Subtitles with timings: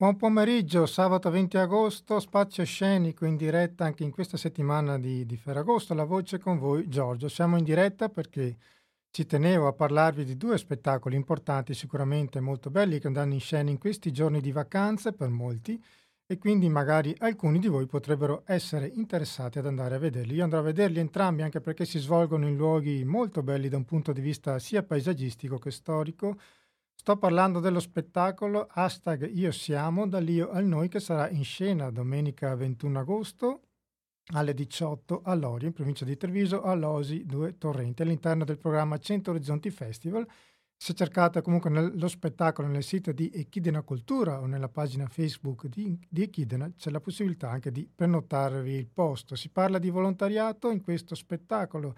[0.00, 5.36] Buon pomeriggio, sabato 20 agosto, spazio scenico in diretta anche in questa settimana di, di
[5.36, 5.92] Ferragosto.
[5.92, 7.28] La voce con voi, Giorgio.
[7.28, 8.56] Siamo in diretta perché
[9.10, 13.68] ci tenevo a parlarvi di due spettacoli importanti, sicuramente molto belli, che andranno in scena
[13.68, 15.78] in questi giorni di vacanze per molti
[16.24, 20.32] e quindi magari alcuni di voi potrebbero essere interessati ad andare a vederli.
[20.36, 23.84] Io andrò a vederli entrambi anche perché si svolgono in luoghi molto belli da un
[23.84, 26.38] punto di vista sia paesaggistico che storico
[27.00, 32.54] Sto parlando dello spettacolo hashtag Io Siamo, dall'Io al Noi, che sarà in scena domenica
[32.54, 33.62] 21 agosto
[34.34, 39.30] alle 18 a Lori, in provincia di Treviso, all'Osi 2 Torrente, all'interno del programma 100
[39.30, 40.28] Orizzonti Festival.
[40.76, 45.98] Se cercate comunque lo spettacolo nel sito di Echidena Cultura o nella pagina Facebook di,
[46.06, 49.36] di Echidena, c'è la possibilità anche di prenotarvi il posto.
[49.36, 51.94] Si parla di volontariato in questo spettacolo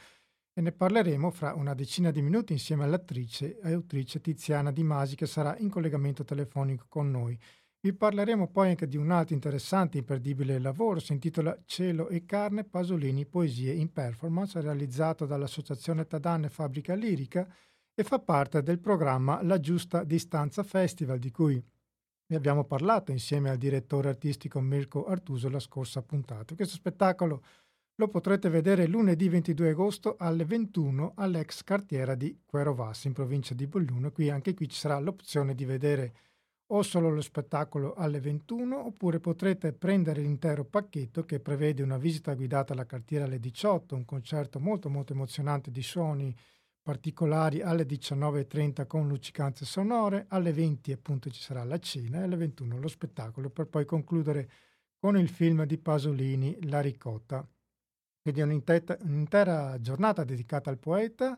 [0.54, 5.16] e ne parleremo fra una decina di minuti insieme all'attrice e autrice Tiziana Di Masi
[5.16, 7.38] che sarà in collegamento telefonico con noi.
[7.80, 12.24] Vi parleremo poi anche di un altro interessante e imperdibile lavoro, si intitola Cielo e
[12.24, 17.48] carne, Pasolini, poesie in performance, realizzato dall'Associazione Tadanne Fabbrica Lirica
[17.94, 21.60] e fa parte del programma La Giusta Distanza Festival, di cui
[22.26, 26.54] vi abbiamo parlato insieme al direttore artistico Mirko Artuso la scorsa puntata.
[26.54, 27.42] Questo spettacolo
[28.02, 33.68] lo potrete vedere lunedì 22 agosto alle 21 all'ex cartiera di Querovas in provincia di
[33.68, 34.10] Bolluno.
[34.10, 36.14] Qui anche qui ci sarà l'opzione di vedere
[36.72, 42.34] o solo lo spettacolo alle 21 oppure potrete prendere l'intero pacchetto che prevede una visita
[42.34, 46.36] guidata alla cartiera alle 18, un concerto molto molto emozionante di suoni
[46.82, 52.34] particolari alle 19.30 con luccicanze sonore, alle 20 appunto ci sarà la cena e alle
[52.34, 54.50] 21 lo spettacolo per poi concludere
[54.98, 57.46] con il film di Pasolini La ricotta.
[58.22, 61.36] Quindi è un'intera giornata dedicata al poeta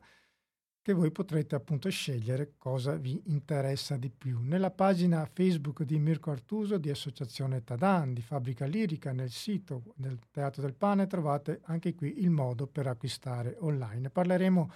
[0.83, 4.41] che voi potrete appunto scegliere cosa vi interessa di più.
[4.43, 10.19] Nella pagina Facebook di Mirko Artuso, di Associazione Tadan, di Fabbrica Lirica, nel sito del
[10.31, 14.11] Teatro del Pane trovate anche qui il modo per acquistare online.
[14.11, 14.71] Parleremo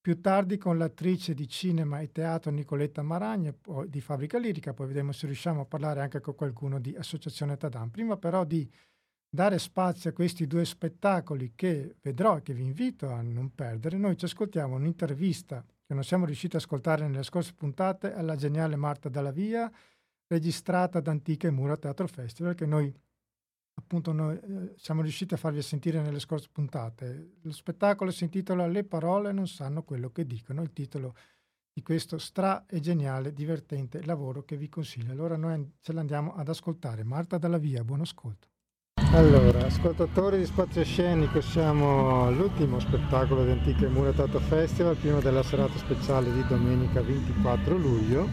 [0.00, 3.54] più tardi con l'attrice di cinema e teatro Nicoletta Maragna
[3.86, 7.88] di Fabbrica Lirica, poi vedremo se riusciamo a parlare anche con qualcuno di Associazione Tadan.
[7.88, 8.68] Prima però di
[9.34, 13.96] dare spazio a questi due spettacoli che vedrò e che vi invito a non perdere,
[13.96, 18.76] noi ci ascoltiamo un'intervista che non siamo riusciti ad ascoltare nelle scorse puntate alla geniale
[18.76, 19.72] Marta Dalla Via,
[20.26, 22.94] registrata ad Antiche Mura Teatro Festival, che noi
[23.74, 27.36] appunto noi, eh, siamo riusciti a farvi sentire nelle scorse puntate.
[27.40, 31.16] Lo spettacolo si intitola Le parole non sanno quello che dicono, il titolo
[31.72, 35.12] di questo stra e geniale, divertente lavoro che vi consiglio.
[35.12, 37.02] Allora noi ce l'andiamo ad ascoltare.
[37.02, 38.51] Marta Dalla Via, buon ascolto.
[39.10, 45.42] Allora, ascoltatori di Spazio Scenico, siamo all'ultimo spettacolo di Antiche Mura Tato Festival, prima della
[45.42, 48.28] serata speciale di domenica 24 luglio.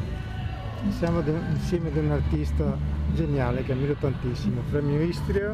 [0.90, 1.22] Siamo
[1.52, 2.78] insieme ad un artista
[3.14, 5.54] geniale che ammiro tantissimo, Premio Istria,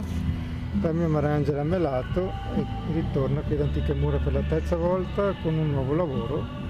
[0.79, 5.71] Premio Marangela Melato e ritorna qui ad Antiche Mura per la terza volta con un
[5.71, 6.64] nuovo lavoro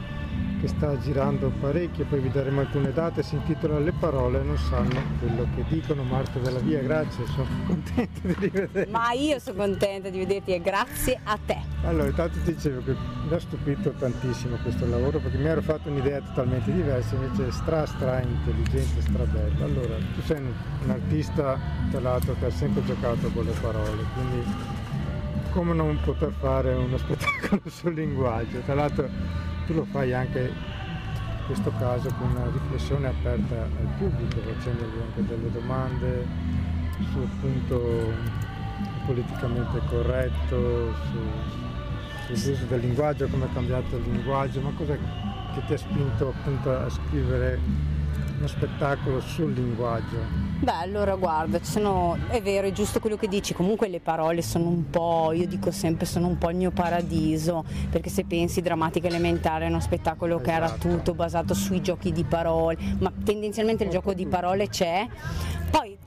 [0.60, 5.00] che sta girando parecchio, poi vi daremo alcune date, si intitola Le parole non sanno
[5.20, 6.04] quello che dicono.
[6.04, 8.92] Marta della Via, grazie, sono contento di rivederti.
[8.92, 11.58] Ma io sono contenta di vederti e grazie a te.
[11.84, 12.96] Allora, intanto ti dicevo che
[13.28, 17.52] mi ha stupito tantissimo questo lavoro perché mi ero fatto un'idea totalmente diversa, invece è
[17.52, 19.64] stra stra intelligente, stra bello.
[19.64, 20.52] Allora, tu sei un,
[20.84, 21.60] un artista
[21.92, 24.44] tra l'altro che ha sempre giocato con le parole, quindi
[25.52, 28.60] come non poter fare uno spettacolo sul linguaggio?
[28.60, 29.10] Tra l'altro
[29.66, 35.26] tu lo fai anche in questo caso con una riflessione aperta al pubblico, facendogli anche
[35.26, 36.26] delle domande
[37.12, 38.14] sul punto
[39.06, 44.98] politicamente corretto, su, sull'uso del linguaggio, come è cambiato il linguaggio, ma cos'è
[45.54, 47.60] che ti ha spinto appunto a scrivere
[48.38, 50.18] uno spettacolo sul linguaggio?
[50.60, 54.68] Beh, allora guarda, sono, è vero, è giusto quello che dici, comunque le parole sono
[54.68, 59.08] un po', io dico sempre, sono un po' il mio paradiso, perché se pensi Drammatica
[59.08, 60.50] Elementare è uno spettacolo esatto.
[60.50, 60.88] che era esatto.
[60.88, 65.08] tutto basato sui giochi di parole, ma tendenzialmente il gioco di parole c'è.
[65.70, 65.98] Poi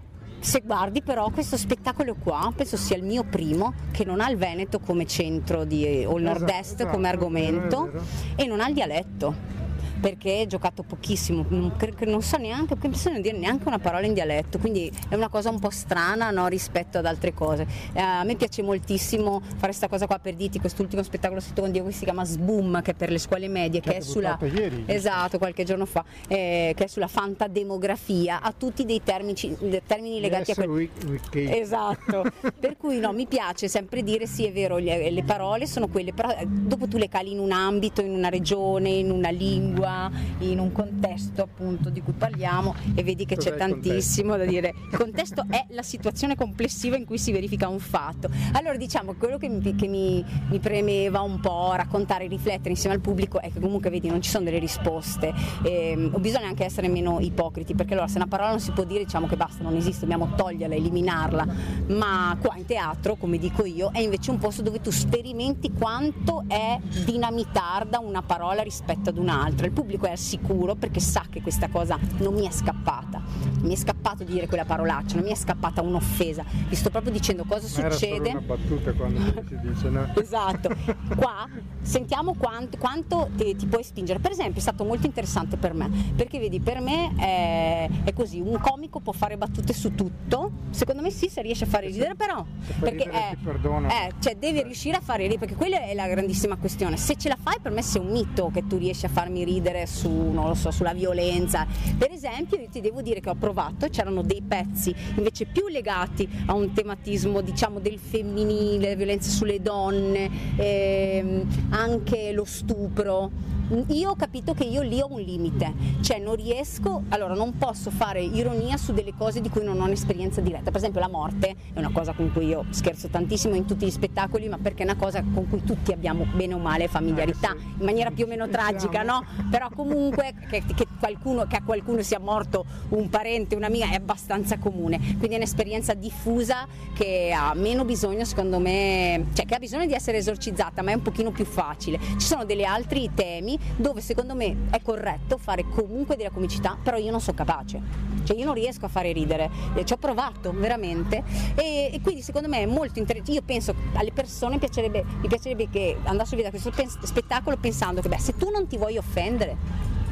[0.41, 4.37] se guardi però questo spettacolo qua, penso sia il mio primo, che non ha il
[4.37, 7.91] Veneto come centro di, o il esatto, nord-est esatto, come argomento
[8.37, 9.58] e non ha il dialetto
[10.01, 11.73] perché ho giocato pochissimo, non,
[12.07, 15.59] non so neanche, non dire neanche una parola in dialetto, quindi è una cosa un
[15.59, 17.67] po' strana no, rispetto ad altre cose.
[17.93, 21.71] Eh, a me piace moltissimo fare questa cosa qua per dirti, quest'ultimo spettacolo scritto con
[21.71, 24.39] Dio che si chiama Sboom, che è per le scuole medie, che, che è sulla...
[24.41, 29.57] Ieri, esatto, qualche giorno fa, eh, che è sulla fantademografia, ha tutti dei termici,
[29.87, 30.91] termini legati yes, a quel...
[31.33, 32.25] Esatto,
[32.59, 36.13] per cui no, mi piace sempre dire sì è vero, le, le parole sono quelle,
[36.13, 39.88] però eh, dopo tu le cali in un ambito, in una regione, in una lingua,
[39.89, 44.45] tua in un contesto appunto di cui parliamo e vedi che Cos'è c'è tantissimo da
[44.45, 44.75] dire.
[44.91, 48.29] Il contesto è la situazione complessiva in cui si verifica un fatto.
[48.53, 53.01] Allora diciamo quello che mi, che mi, mi premeva un po' raccontare, riflettere insieme al
[53.01, 55.33] pubblico è che comunque vedi non ci sono delle risposte,
[55.63, 59.05] e, bisogna anche essere meno ipocriti perché allora se una parola non si può dire
[59.05, 61.47] diciamo che basta, non esiste, dobbiamo toglierla, eliminarla,
[61.89, 66.45] ma qua in teatro come dico io è invece un posto dove tu sperimenti quanto
[66.49, 71.41] è dinamitarda una parola rispetto ad un'altra, il pubblico è al sicuro perché sa che
[71.41, 73.23] questa cosa non mi è scappata,
[73.61, 77.13] mi è scappato di dire quella parolaccia, non mi è scappata un'offesa, vi sto proprio
[77.13, 78.31] dicendo cosa Ma succede.
[78.31, 80.13] Era una battuta quando si dice no.
[80.17, 80.71] Esatto,
[81.15, 81.49] qua
[81.81, 84.19] sentiamo quanto, quanto ti, ti, puoi spingere.
[84.19, 88.41] Per esempio è stato molto interessante per me, perché vedi, per me è, è, così,
[88.41, 92.17] un comico può fare battute su tutto, secondo me sì se riesce a fare ridere
[92.17, 92.45] però,
[92.81, 93.39] perché ridere,
[93.87, 97.15] è, è, cioè devi riuscire a fare ridere, perché quella è la grandissima questione, se
[97.15, 100.09] ce la fai per me sei un mito che tu riesci a farmi ridere su,
[100.09, 101.67] non lo so, sulla violenza.
[101.97, 106.29] Per esempio io ti devo dire che ho provato, c'erano dei pezzi invece più legati
[106.47, 113.57] a un tematismo diciamo del femminile, violenza sulle donne, ehm, anche lo stupro.
[113.89, 117.91] Io ho capito che io lì ho un limite, cioè non riesco, allora non posso
[117.91, 120.71] fare ironia su delle cose di cui non ho un'esperienza diretta.
[120.71, 123.91] Per esempio la morte è una cosa con cui io scherzo tantissimo in tutti gli
[123.91, 127.85] spettacoli, ma perché è una cosa con cui tutti abbiamo bene o male familiarità, in
[127.85, 129.23] maniera più o meno tragica, no?
[129.59, 134.57] Però comunque che, che, qualcuno, che a qualcuno sia morto un parente, un'amica è abbastanza
[134.57, 136.65] comune, quindi è un'esperienza diffusa
[136.95, 140.95] che ha meno bisogno secondo me, cioè che ha bisogno di essere esorcizzata, ma è
[140.95, 141.99] un pochino più facile.
[141.99, 146.97] Ci sono degli altri temi dove secondo me è corretto fare comunque della comicità, però
[146.97, 147.81] io non sono capace,
[148.23, 149.51] cioè io non riesco a fare ridere,
[149.83, 151.25] ci ho provato veramente.
[151.57, 155.69] E, e quindi secondo me è molto interessante, io penso alle persone piacerebbe, mi piacerebbe
[155.69, 156.71] che andassero via da questo
[157.03, 159.48] spettacolo pensando che beh se tu non ti vuoi offendere,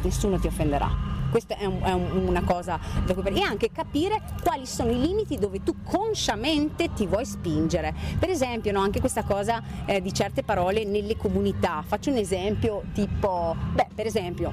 [0.03, 4.23] nessuno ti offenderà questa è, un, è un, una cosa da cui e anche capire
[4.43, 7.95] quali sono i limiti dove tu consciamente ti vuoi spingere.
[8.19, 11.83] Per esempio, no, anche questa cosa eh, di certe parole nelle comunità.
[11.87, 14.53] Faccio un esempio tipo, beh, per esempio,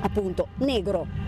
[0.00, 1.27] appunto, negro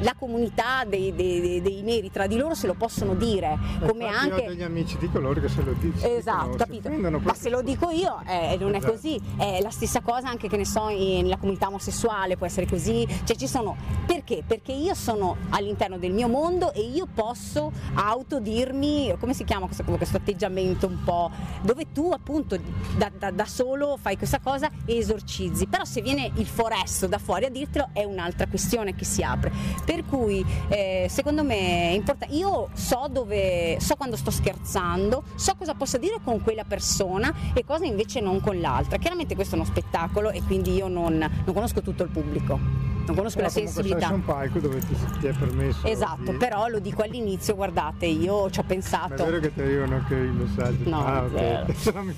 [0.00, 3.58] la comunità dei, dei, dei, neri tra di loro se lo possono dire.
[3.80, 4.44] Come Infatti anche...
[4.44, 6.14] ho degli amici di coloro che se lo dicono.
[6.14, 6.90] Esatto, capito.
[6.90, 8.92] Ma se lo dico io eh, non esatto.
[8.92, 9.20] è così.
[9.36, 13.06] È la stessa cosa anche che ne so nella comunità omosessuale, può essere così.
[13.24, 13.76] Cioè ci sono.
[14.06, 14.42] Perché?
[14.46, 19.82] Perché io sono all'interno del mio mondo e io posso autodirmi, come si chiama questo,
[19.84, 21.30] questo atteggiamento un po',
[21.62, 22.58] dove tu appunto
[22.96, 25.66] da, da, da solo fai questa cosa e esorcizzi.
[25.66, 29.52] Però se viene il foresto da fuori a dirtelo è un'altra questione che si apre
[29.88, 32.34] per cui eh, secondo me è importante.
[32.34, 37.64] Io so dove, so quando sto scherzando, so cosa posso dire con quella persona e
[37.64, 38.98] cosa invece non con l'altra.
[38.98, 43.16] Chiaramente questo è uno spettacolo e quindi io non, non conosco tutto il pubblico non
[43.16, 44.08] conosco però la sensibilità.
[44.08, 45.86] C'è un palco dove ti, ti è permesso.
[45.86, 46.36] Esatto, di...
[46.36, 49.14] però lo dico all'inizio, guardate, io ci ho pensato.
[49.14, 50.88] Ma è vero che ti arrivano anche i messaggi?
[50.88, 51.74] No, ah, okay.
[51.92, 52.14] non mi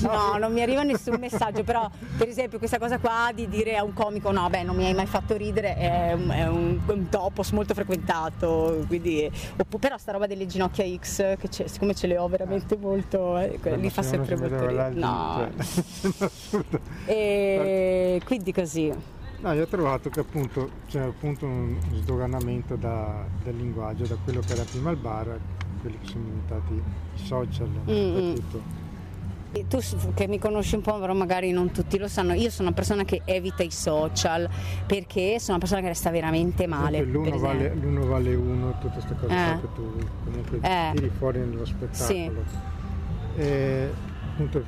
[0.00, 3.84] No, non mi arriva nessun messaggio, però per esempio questa cosa qua di dire a
[3.84, 7.08] un comico no, beh, non mi hai mai fatto ridere, è un, è un, un
[7.08, 9.30] topos molto frequentato, quindi,
[9.78, 13.90] però sta roba delle ginocchia X, che siccome ce le ho veramente molto, eh, li
[13.90, 14.94] fa sempre molto ridere.
[14.94, 15.48] No.
[15.50, 16.30] Cioè,
[17.06, 18.92] e quindi così.
[19.44, 24.40] No, io ho trovato che appunto c'è appunto un sdoganamento da, del linguaggio, da quello
[24.40, 25.38] che era prima il bar, a
[25.82, 28.36] quelli che sono diventati i social, mm-hmm.
[29.68, 29.78] Tu
[30.14, 33.04] che mi conosci un po', però magari non tutti lo sanno, io sono una persona
[33.04, 34.48] che evita i social
[34.86, 37.02] perché sono una persona che resta veramente male.
[37.02, 39.60] L'uno vale, l'uno vale, uno, tutte queste cose eh.
[39.60, 40.92] che tu comunque eh.
[40.94, 42.04] tiri fuori nello spettacolo.
[42.04, 42.30] Sì.
[43.36, 43.90] E,
[44.32, 44.64] appunto,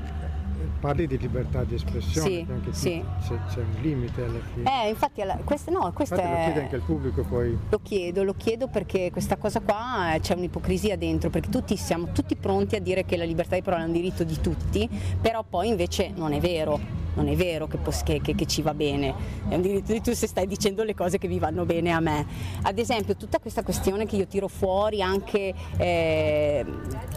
[0.81, 3.05] parli di libertà di espressione, sì, anche sì.
[3.27, 4.85] C'è, c'è, un limite alla fine.
[4.85, 7.59] Eh, infatti, alla, queste, no, queste infatti lo chiede anche il pubblico poi.
[7.71, 12.09] Lo chiedo, lo chiedo perché questa cosa qua eh, c'è un'ipocrisia dentro, perché tutti siamo
[12.13, 14.89] tutti pronti a dire che la libertà di parola è un diritto di tutti,
[15.21, 18.75] però poi invece non è vero non è vero che, che, che, che, ci va
[18.75, 19.15] bene,
[19.49, 22.01] è un diritto di tu se stai dicendo le cose che mi vanno bene a
[22.01, 22.27] me.
[22.63, 26.65] Ad esempio tutta questa questione che io tiro fuori anche, eh,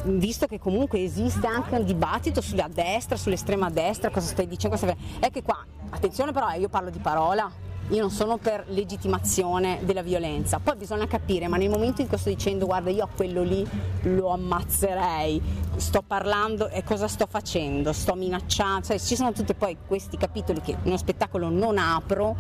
[0.06, 4.78] visto che comunque esiste anche un dibattito sulla destra, sull'estrema destra, cosa stai dicendo,
[5.20, 7.52] è che qua, attenzione però, eh, io parlo di parola,
[7.90, 12.18] io non sono per legittimazione della violenza, poi bisogna capire, ma nel momento in cui
[12.18, 13.68] sto dicendo guarda io a quello lì
[14.04, 15.42] lo ammazzerei,
[15.76, 20.62] sto parlando e cosa sto facendo, sto minacciando, cioè, ci sono tutti poi questi capitoli
[20.62, 22.36] che uno spettacolo non apro,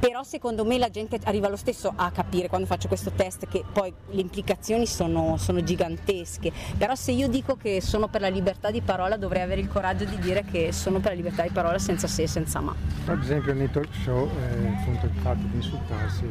[0.00, 3.62] però secondo me la gente arriva lo stesso a capire quando faccio questo test che
[3.70, 8.72] poi le implicazioni sono, sono gigantesche, però se io dico che sono per la libertà
[8.72, 11.78] di parola dovrei avere il coraggio di dire che sono per la libertà di parola
[11.78, 12.74] senza se e senza ma.
[13.06, 14.28] Ad esempio nei talk show...
[14.28, 16.26] Eh in fondo il fatto di insultarsi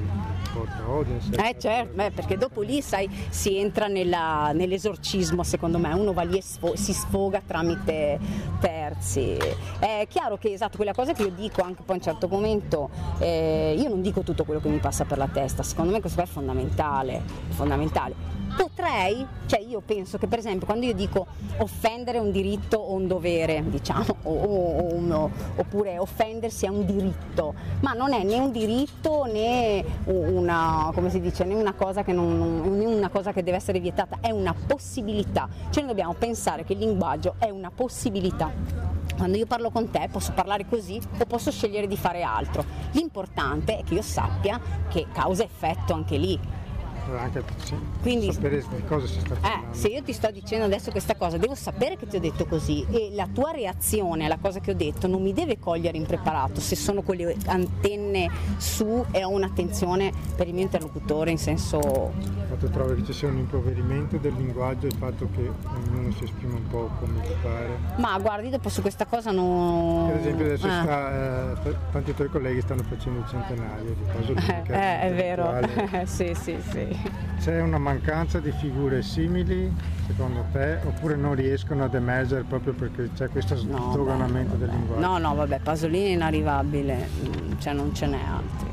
[0.53, 1.17] porta odio.
[1.31, 6.23] Eh certo, beh, perché dopo lì sai si entra nella, nell'esorcismo secondo me, uno va
[6.23, 8.19] lì e sfo- si sfoga tramite
[8.59, 9.37] terzi.
[9.79, 12.89] È chiaro che esatto, quella cosa che io dico anche poi a un certo momento,
[13.19, 16.21] eh, io non dico tutto quello che mi passa per la testa, secondo me questo
[16.21, 22.19] è fondamentale, è fondamentale potrei, cioè io penso che per esempio quando io dico offendere
[22.19, 27.93] un diritto o un dovere, diciamo, o, o, o, oppure offendersi è un diritto, ma
[27.93, 33.09] non è né un diritto né una, dice, né una cosa che, non, né una
[33.09, 37.35] cosa che deve essere vietata, è una possibilità, cioè noi dobbiamo pensare che il linguaggio
[37.37, 38.51] è una possibilità.
[39.17, 42.63] Quando io parlo con te posso parlare così o posso scegliere di fare altro.
[42.91, 44.59] L'importante è che io sappia
[44.89, 46.39] che causa effetto anche lì
[47.17, 49.71] anche sì, Quindi, sapere di cosa si sta parlando.
[49.71, 52.45] Eh, se io ti sto dicendo adesso questa cosa, devo sapere che ti ho detto
[52.45, 56.59] così e la tua reazione alla cosa che ho detto non mi deve cogliere impreparato
[56.59, 62.39] se sono con le antenne su e ho un'attenzione per il mio interlocutore in senso...
[62.59, 66.53] Tu trovi che ci sia un impoverimento del linguaggio, il fatto che ognuno si esprime
[66.53, 67.69] un po' come ti pare?
[67.95, 70.09] Ma guardi, dopo su questa cosa non...
[70.09, 70.69] Per esempio adesso eh.
[70.69, 75.59] sta, eh, tanti tuoi colleghi stanno facendo il centenario di cosa eh, eh, è vero,
[76.05, 76.90] sì sì sì.
[77.39, 79.71] C'è una mancanza di figure simili
[80.05, 85.05] secondo te oppure non riescono ad emergere proprio perché c'è questo no, sdoganamento del linguaggio?
[85.05, 88.69] No, no, vabbè, Pasolini è inarrivabile, mm, cioè non ce n'è altri.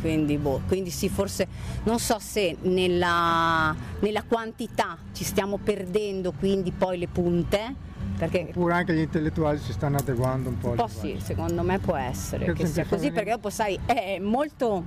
[0.00, 1.46] Quindi, boh, quindi sì, forse
[1.82, 7.86] non so se nella, nella quantità ci stiamo perdendo quindi poi le punte.
[8.16, 10.70] Perché Oppure anche gli intellettuali si stanno adeguando un po'.
[10.70, 14.18] Un po' sì, secondo me può essere perché che sia così, perché dopo sai, è
[14.20, 14.84] molto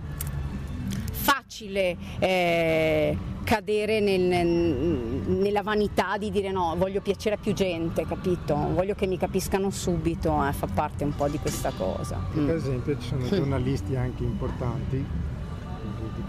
[1.32, 8.56] facile eh, cadere nel, nella vanità di dire no, voglio piacere a più gente, capito?
[8.74, 12.20] Voglio che mi capiscano subito, eh, fa parte un po' di questa cosa.
[12.34, 12.50] Per mm.
[12.50, 15.06] esempio ci sono giornalisti anche importanti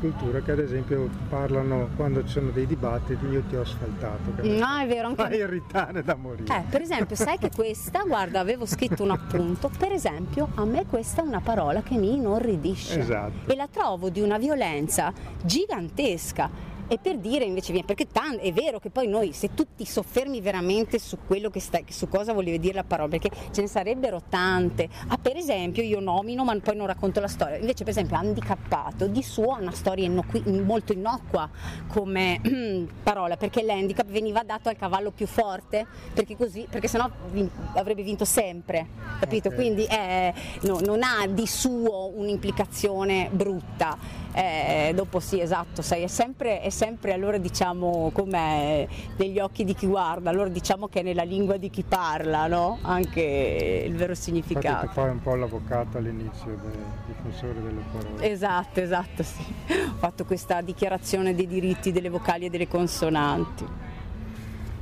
[0.02, 4.78] cultura che ad esempio parlano quando ci sono dei dibattiti io ti ho asfaltato no
[4.78, 6.52] è vero anche fa irritare da morire.
[6.52, 10.86] Eh, per esempio sai che questa guarda avevo scritto un appunto per esempio a me
[10.86, 12.98] questa è una parola che mi inorridisce.
[12.98, 13.52] Esatto.
[13.52, 18.52] e la trovo di una violenza gigantesca e per dire invece viene, perché tan- è
[18.52, 22.34] vero che poi noi se tu ti soffermi veramente su quello che sta, su cosa
[22.34, 24.90] volevi dire la parola, perché ce ne sarebbero tante.
[25.06, 27.56] Ah, per esempio io nomino ma poi non racconto la storia.
[27.56, 31.48] Invece per esempio handicappato di suo ha una storia innocui- molto innocua
[31.88, 32.38] come
[33.02, 38.02] parola, perché l'handicap veniva dato al cavallo più forte, perché così, perché sennò vin- avrebbe
[38.02, 38.86] vinto sempre,
[39.18, 39.48] capito?
[39.48, 39.58] Okay.
[39.58, 40.30] Quindi è,
[40.64, 44.20] no, non ha di suo un'implicazione brutta.
[44.34, 49.74] Eh, dopo sì, esatto, sai, è sempre, è sempre allora diciamo come negli occhi di
[49.74, 52.78] chi guarda, allora diciamo che è nella lingua di chi parla, no?
[52.80, 54.66] Anche il vero significato.
[54.66, 58.30] Infatti tu fai un po' l'avvocato all'inizio, del difensore delle parole.
[58.30, 59.44] Esatto, esatto, sì.
[59.68, 63.66] Ho fatto questa dichiarazione dei diritti delle vocali e delle consonanti.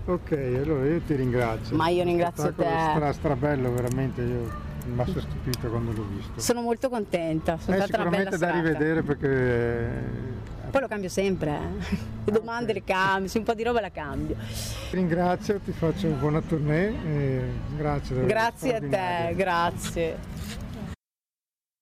[0.07, 0.31] Ok,
[0.63, 1.77] allora io ti ringrazio.
[1.77, 2.65] Ma io ringrazio te.
[2.65, 6.41] Stra, strabello veramente io mi ha stupito quando l'ho visto.
[6.41, 10.39] Sono molto contenta, sono è stata una bella da rivedere perché...
[10.71, 11.99] Poi lo cambio sempre, eh.
[12.25, 14.37] le domande le cambio, se un po' di roba la cambio.
[14.37, 17.43] Ti ringrazio, ti faccio buona tournée e
[17.77, 18.25] grazie.
[18.27, 20.19] Grazie a te, grazie.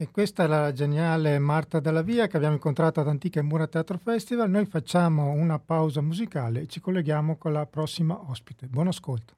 [0.01, 3.99] E questa è la geniale Marta Dalla Via che abbiamo incontrato ad Antica Mura Teatro
[3.99, 4.49] Festival.
[4.49, 8.69] Noi facciamo una pausa musicale e ci colleghiamo con la prossima ospite.
[8.69, 9.35] Buon ascolto.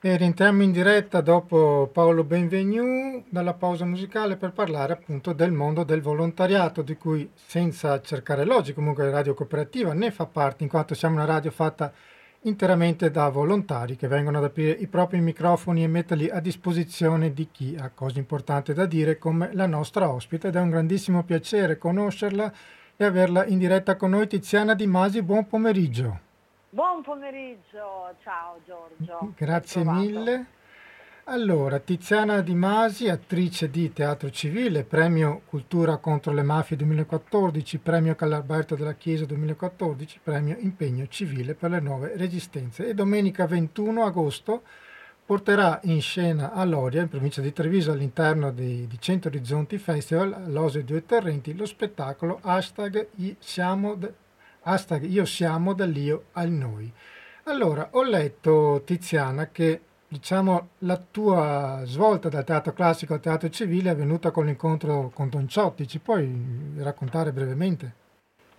[0.00, 5.82] E rientriamo in diretta dopo Paolo Benvenu dalla pausa musicale per parlare appunto del mondo
[5.82, 10.94] del volontariato di cui senza cercare logica comunque Radio Cooperativa ne fa parte in quanto
[10.94, 11.92] siamo una radio fatta
[12.42, 17.48] interamente da volontari che vengono ad aprire i propri microfoni e metterli a disposizione di
[17.50, 21.76] chi ha cose importanti da dire come la nostra ospite ed è un grandissimo piacere
[21.76, 22.52] conoscerla
[22.96, 26.26] e averla in diretta con noi Tiziana Di Masi, buon pomeriggio.
[26.78, 29.32] Buon pomeriggio, ciao Giorgio.
[29.36, 30.46] Grazie mille.
[31.24, 38.14] Allora, Tiziana Di Masi, attrice di Teatro Civile, Premio Cultura contro le Mafie 2014, Premio
[38.14, 42.86] Callarberto della Chiesa 2014, Premio Impegno Civile per le Nuove Resistenze.
[42.86, 44.62] E domenica 21 agosto
[45.26, 50.44] porterà in scena a Loria, in provincia di Treviso, all'interno di, di Cento Orizzonti Festival,
[50.46, 53.08] Lose Due Terrenti, lo spettacolo hashtag
[53.40, 54.26] Siamo de-
[54.68, 56.92] hashtag io siamo dall'io al noi.
[57.44, 63.90] Allora, ho letto Tiziana che diciamo la tua svolta dal teatro classico al teatro civile
[63.90, 67.94] è avvenuta con l'incontro con Don Ciotti, ci puoi raccontare brevemente?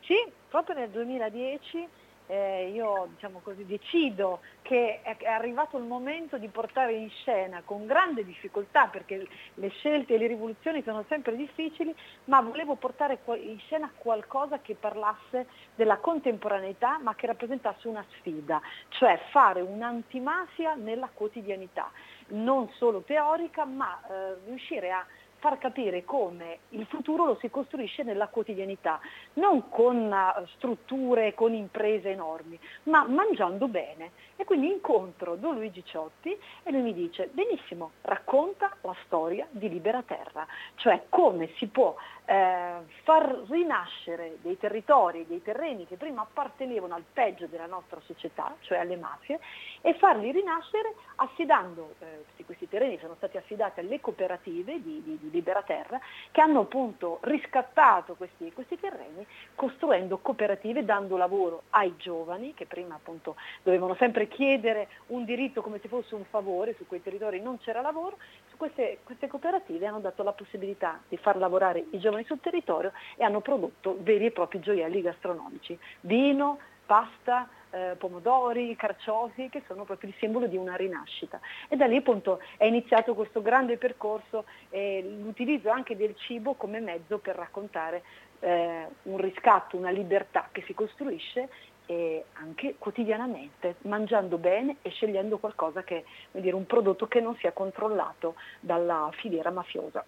[0.01, 0.15] Sì,
[0.49, 1.87] proprio nel 2010
[2.29, 7.88] eh, io diciamo così, decido che è arrivato il momento di portare in scena con
[7.88, 11.93] grande difficoltà, perché le scelte e le rivoluzioni sono sempre difficili,
[12.25, 18.62] ma volevo portare in scena qualcosa che parlasse della contemporaneità, ma che rappresentasse una sfida,
[18.89, 21.89] cioè fare un'antimafia nella quotidianità,
[22.27, 25.03] non solo teorica, ma eh, riuscire a
[25.39, 29.00] far capire come il futuro lo si costruisce nella quotidianità,
[29.34, 34.12] non con eh, strutture, con imprese enormi, ma mangiando bene.
[34.36, 39.67] E quindi incontro Don Luigi Ciotti e lui mi dice, benissimo, racconta la storia di
[39.67, 41.96] Libera Terra, cioè come si può
[42.29, 48.55] eh, far rinascere dei territori, dei terreni che prima appartenevano al peggio della nostra società,
[48.59, 49.39] cioè alle mafie,
[49.81, 55.31] e farli rinascere affidando, eh, questi terreni sono stati affidati alle cooperative di, di, di
[55.31, 62.53] Libera Terra, che hanno appunto riscattato questi, questi terreni costruendo cooperative, dando lavoro ai giovani,
[62.53, 67.01] che prima appunto dovevano sempre chiedere un diritto come se fosse un favore, su quei
[67.01, 68.17] territori non c'era lavoro,
[68.59, 73.23] queste, queste cooperative hanno dato la possibilità di far lavorare i giovani sul territorio e
[73.23, 80.09] hanno prodotto veri e propri gioielli gastronomici, vino, pasta, eh, pomodori, carciofi, che sono proprio
[80.09, 81.39] il simbolo di una rinascita.
[81.69, 86.81] E da lì appunto è iniziato questo grande percorso, eh, l'utilizzo anche del cibo come
[86.81, 88.03] mezzo per raccontare
[88.41, 91.49] eh, un riscatto, una libertà che si costruisce
[91.89, 97.51] e anche quotidianamente, mangiando bene e scegliendo qualcosa che, dire, un prodotto che non sia
[97.51, 100.05] controllato dalla filiera mafiosa.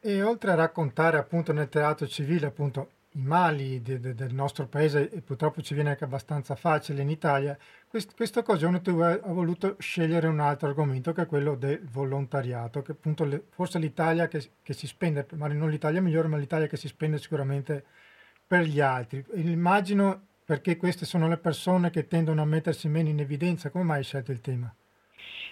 [0.00, 4.68] E oltre a raccontare appunto nel teatro civile appunto i mali de, de, del nostro
[4.68, 9.20] paese e purtroppo ci viene anche abbastanza facile in Italia, quest, questa occasione tu hai,
[9.22, 14.28] voluto scegliere un altro argomento che è quello del volontariato, che appunto le, forse l'Italia
[14.28, 17.84] che, che, si spende, magari non l'Italia migliore, ma l'Italia che si spende sicuramente
[18.46, 19.22] per gli altri.
[19.34, 23.98] Immagino perché queste sono le persone che tendono a mettersi meno in evidenza, come mai
[23.98, 24.68] hai scelto il tema?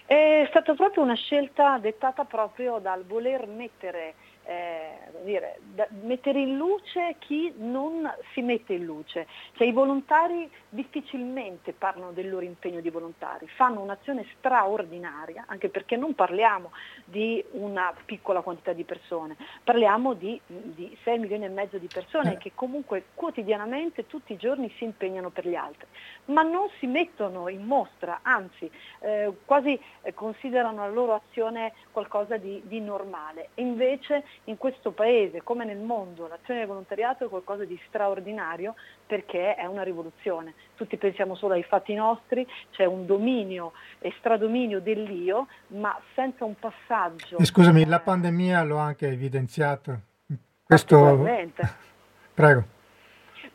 [0.05, 6.57] È stata proprio una scelta dettata proprio dal voler mettere eh, dire, da, mettere in
[6.57, 9.27] luce chi non si mette in luce.
[9.53, 15.95] Cioè, I volontari difficilmente parlano del loro impegno di volontari, fanno un'azione straordinaria, anche perché
[15.95, 16.71] non parliamo
[17.05, 22.33] di una piccola quantità di persone, parliamo di, di 6 milioni e mezzo di persone
[22.33, 22.37] eh.
[22.37, 25.87] che comunque quotidianamente, tutti i giorni si impegnano per gli altri,
[26.25, 32.37] ma non si mettono in mostra, anzi eh, quasi eh, considerano la loro azione qualcosa
[32.37, 33.49] di, di normale.
[33.53, 38.75] E invece in questo paese, come nel mondo, l'azione del volontariato è qualcosa di straordinario
[39.05, 40.53] perché è una rivoluzione.
[40.75, 46.55] Tutti pensiamo solo ai fatti nostri, c'è un dominio e stradominio dell'io, ma senza un
[46.55, 47.37] passaggio.
[47.37, 49.99] E scusami, eh, la pandemia lo ha anche evidenziato.
[50.63, 51.25] Questo...
[52.33, 52.77] Prego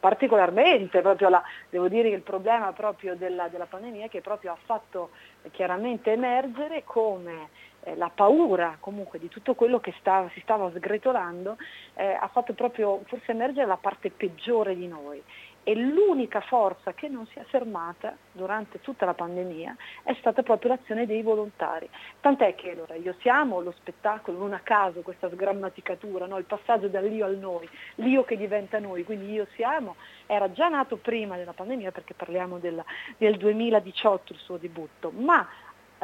[0.05, 4.59] particolarmente, la, devo dire che il problema proprio della, della, pandemia è che proprio ha
[4.63, 5.13] fatto
[5.51, 7.49] chiaramente emergere come
[7.85, 11.57] eh, la paura comunque di tutto quello che stava, si stava sgretolando
[11.95, 15.23] eh, ha fatto proprio forse emergere la parte peggiore di noi
[15.67, 20.73] e l'unica forza che non si è fermata durante tutta la pandemia è stata proprio
[20.73, 21.89] l'azione dei volontari.
[22.21, 26.37] Tant'è che allora, io siamo lo spettacolo, non a caso questa sgrammaticatura, no?
[26.37, 27.67] il passaggio dall'io al noi,
[27.97, 32.59] l'io che diventa noi, quindi io siamo, era già nato prima della pandemia perché parliamo
[32.59, 32.85] del,
[33.17, 35.49] del 2018 il suo debutto, ma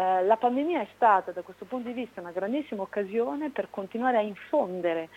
[0.01, 4.17] eh, la pandemia è stata da questo punto di vista una grandissima occasione per continuare
[4.17, 5.11] a infondere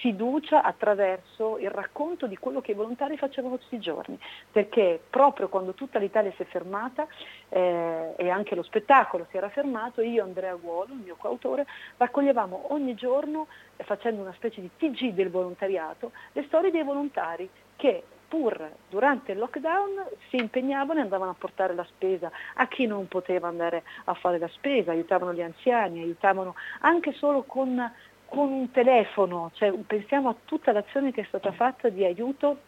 [0.00, 4.18] fiducia attraverso il racconto di quello che i volontari facevano tutti i giorni,
[4.52, 7.06] perché proprio quando tutta l'Italia si è fermata
[7.48, 12.74] eh, e anche lo spettacolo si era fermato, io Andrea Guolo, il mio coautore, raccoglievamo
[12.74, 13.46] ogni giorno,
[13.76, 19.32] eh, facendo una specie di TG del volontariato, le storie dei volontari che pur durante
[19.32, 23.82] il lockdown si impegnavano e andavano a portare la spesa a chi non poteva andare
[24.04, 27.90] a fare la spesa, aiutavano gli anziani, aiutavano anche solo con,
[28.26, 32.58] con un telefono, cioè, pensiamo a tutta l'azione che è stata fatta di aiuto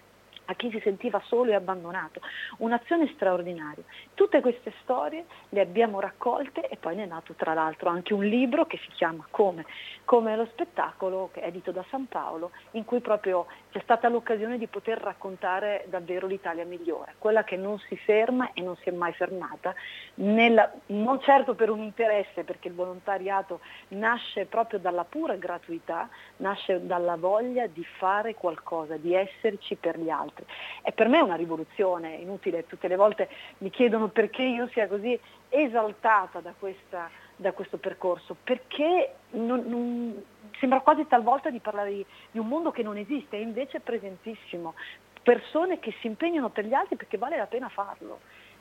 [0.48, 2.20] a chi si sentiva solo e abbandonato.
[2.58, 3.84] Un'azione straordinaria.
[4.14, 8.24] Tutte queste storie le abbiamo raccolte e poi ne è nato tra l'altro anche un
[8.24, 9.64] libro che si chiama Come,
[10.04, 14.58] Come lo spettacolo, che è edito da San Paolo, in cui proprio c'è stata l'occasione
[14.58, 18.92] di poter raccontare davvero l'Italia migliore, quella che non si ferma e non si è
[18.92, 19.74] mai fermata,
[20.14, 26.08] nel, non certo per un interesse, perché il volontariato nasce proprio dalla pura gratuità,
[26.38, 30.46] nasce dalla voglia di fare qualcosa, di esserci per gli altri altri.
[30.82, 34.86] E per me è una rivoluzione, inutile, tutte le volte mi chiedono perché io sia
[34.86, 40.24] così esaltata da, questa, da questo percorso, perché non, non,
[40.58, 43.80] sembra quasi talvolta di parlare di, di un mondo che non esiste, e invece è
[43.80, 44.74] presentissimo
[45.22, 48.20] persone che si impegnano per gli altri perché vale la pena farlo.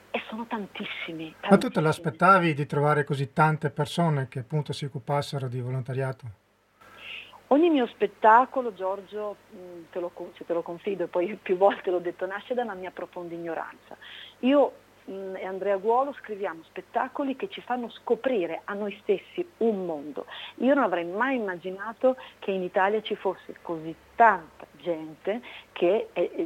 [0.10, 1.50] E sono tantissimi, tantissimi.
[1.50, 6.46] Ma tu te l'aspettavi di trovare così tante persone che appunto si occupassero di volontariato?
[7.50, 11.92] Ogni mio spettacolo, Giorgio, mm, te lo, se te lo confido e poi più volte
[11.92, 13.96] l'ho detto, nasce da una mia profonda ignoranza.
[14.40, 14.74] Io
[15.10, 20.26] mm, e Andrea Guolo scriviamo spettacoli che ci fanno scoprire a noi stessi un mondo.
[20.56, 26.30] Io non avrei mai immaginato che in Italia ci fosse così tanta gente che è,
[26.30, 26.46] è,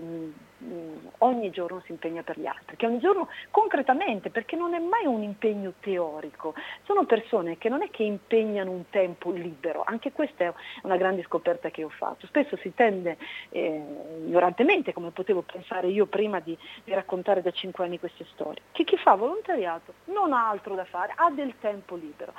[1.19, 5.05] ogni giorno si impegna per gli altri, che ogni giorno concretamente, perché non è mai
[5.05, 10.45] un impegno teorico, sono persone che non è che impegnano un tempo libero, anche questa
[10.45, 12.27] è una grande scoperta che ho fatto.
[12.27, 13.17] Spesso si tende
[13.49, 13.81] eh,
[14.25, 18.83] ignorantemente, come potevo pensare io prima di, di raccontare da cinque anni queste storie, che
[18.83, 22.33] chi fa volontariato non ha altro da fare, ha del tempo libero.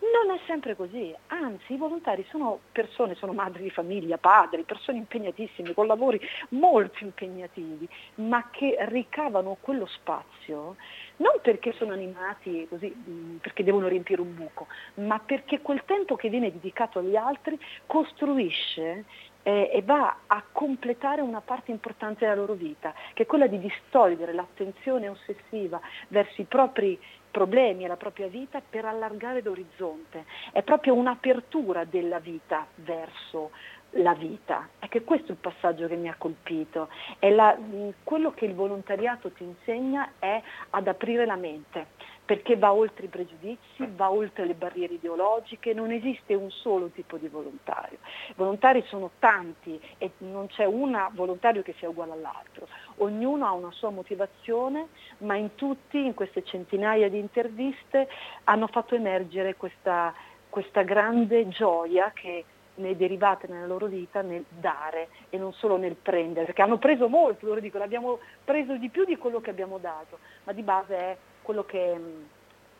[0.00, 4.96] Non è sempre così, anzi i volontari sono persone, sono madri di famiglia, padri, persone
[4.96, 6.18] impegnatissime, con lavori
[6.50, 7.86] molto impegnativi,
[8.16, 10.76] ma che ricavano quello spazio
[11.20, 16.16] non perché sono animati così, mm, perché devono riempire un buco, ma perché quel tempo
[16.16, 19.04] che viene dedicato agli altri costruisce
[19.42, 23.58] eh, e va a completare una parte importante della loro vita, che è quella di
[23.58, 26.98] distogliere l'attenzione ossessiva verso i propri
[27.30, 30.24] problemi e la propria vita per allargare l'orizzonte.
[30.52, 33.50] È proprio un'apertura della vita verso
[33.94, 34.68] la vita.
[34.78, 36.88] È che questo è il passaggio che mi ha colpito.
[37.20, 37.56] La,
[38.04, 41.98] quello che il volontariato ti insegna è ad aprire la mente
[42.30, 47.16] perché va oltre i pregiudizi, va oltre le barriere ideologiche, non esiste un solo tipo
[47.16, 47.98] di volontario.
[48.28, 52.68] I volontari sono tanti e non c'è un volontario che sia uguale all'altro.
[52.98, 58.06] Ognuno ha una sua motivazione, ma in tutti, in queste centinaia di interviste,
[58.44, 60.14] hanno fatto emergere questa,
[60.50, 62.44] questa grande gioia che
[62.76, 66.78] ne è derivata nella loro vita nel dare e non solo nel prendere, perché hanno
[66.78, 70.62] preso molto, loro dicono abbiamo preso di più di quello che abbiamo dato, ma di
[70.62, 71.16] base è
[71.50, 72.00] quello che,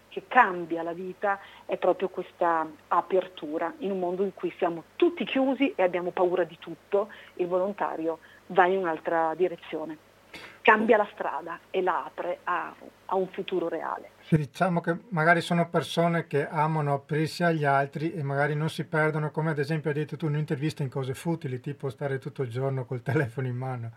[0.09, 5.25] che cambia la vita è proprio questa apertura in un mondo in cui siamo tutti
[5.25, 9.99] chiusi e abbiamo paura di tutto, il volontario va in un'altra direzione,
[10.63, 12.73] cambia la strada e la apre a,
[13.07, 14.11] a un futuro reale.
[14.29, 19.33] Diciamo che magari sono persone che amano aprirsi agli altri e magari non si perdono,
[19.33, 22.51] come ad esempio hai detto tu in un'intervista, in cose futili, tipo stare tutto il
[22.51, 23.91] giorno col telefono in mano.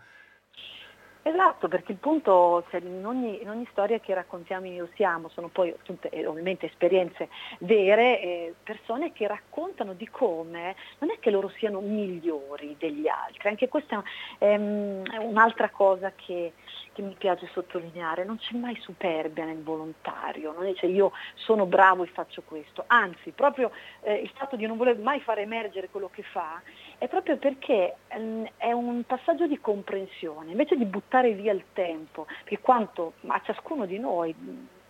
[1.26, 5.30] Esatto, perché il punto, cioè, in, ogni, in, ogni, storia che raccontiamo in Io Siamo,
[5.30, 11.18] sono poi tutte, eh, ovviamente esperienze vere, eh, persone che raccontano di come non è
[11.20, 14.04] che loro siano migliori degli altri, anche questa
[14.36, 16.52] è, um, è un'altra cosa che,
[16.94, 22.04] che, mi piace sottolineare, non c'è mai superbia nel volontario, non dice io sono bravo
[22.04, 23.70] e faccio questo, anzi proprio
[24.02, 26.62] eh, il fatto di non voler mai far emergere quello che fa
[26.98, 32.26] è proprio perché um, è un passaggio di comprensione, invece di buttare via il tempo,
[32.44, 34.34] perché quanto a ciascuno di noi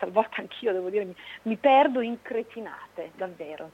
[0.04, 3.70] talvolta anch'io devo dire mi, mi perdo in cretinate, davvero.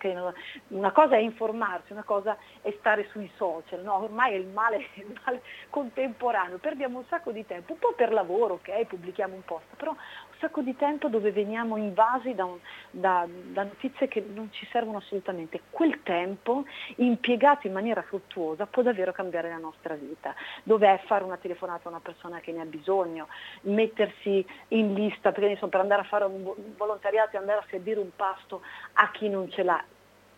[0.69, 4.03] Una cosa è informarsi, una cosa è stare sui social, no?
[4.03, 8.13] ormai è il male, il male, contemporaneo, perdiamo un sacco di tempo, un po' per
[8.13, 9.95] lavoro, ok, pubblichiamo un post, però
[10.41, 12.49] sacco di tempo dove veniamo invasi da,
[12.91, 15.61] da, da notizie che non ci servono assolutamente.
[15.71, 16.65] Quel tempo
[16.97, 21.89] impiegato in maniera fruttuosa può davvero cambiare la nostra vita, dove è fare una telefonata
[21.89, 23.29] a una persona che ne ha bisogno,
[23.63, 28.01] mettersi in lista, perché insomma, per andare a fare un volontariato e andare a servire
[28.01, 28.63] un pasto
[28.95, 29.83] a chi non ce l'ha.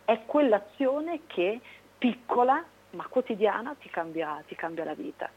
[0.04, 1.60] È quell'azione che
[1.96, 5.30] piccola ma quotidiana ti cambia, ti cambia la vita.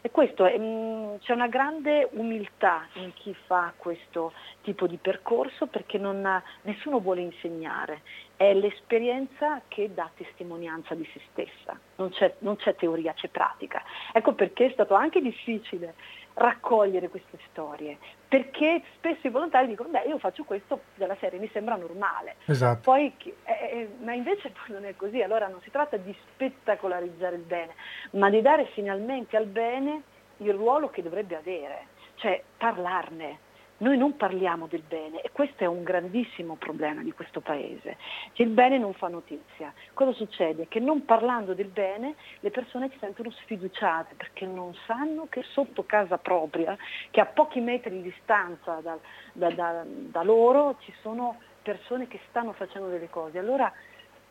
[0.00, 5.66] E questo è, mm, c'è una grande umiltà in chi fa questo tipo di percorso
[5.66, 8.02] perché ha, nessuno vuole insegnare,
[8.36, 13.82] è l'esperienza che dà testimonianza di se stessa, non c'è, non c'è teoria, c'è pratica.
[14.12, 15.94] Ecco perché è stato anche difficile
[16.34, 21.50] raccogliere queste storie, perché spesso i volontari dicono, beh io faccio questo della serie, mi
[21.52, 22.80] sembra normale, esatto.
[22.82, 27.36] poi, eh, eh, ma invece poi non è così, allora non si tratta di spettacolarizzare
[27.36, 27.74] il bene,
[28.12, 30.02] ma di dare finalmente al bene
[30.38, 33.48] il ruolo che dovrebbe avere, cioè parlarne,
[33.80, 37.96] noi non parliamo del bene e questo è un grandissimo problema di questo paese.
[38.32, 39.72] Cioè, il bene non fa notizia.
[39.94, 40.68] Cosa succede?
[40.68, 45.84] Che non parlando del bene le persone si sentono sfiduciate perché non sanno che sotto
[45.84, 46.76] casa propria,
[47.10, 48.98] che a pochi metri di distanza da,
[49.32, 53.38] da, da, da loro ci sono persone che stanno facendo delle cose.
[53.38, 53.72] Allora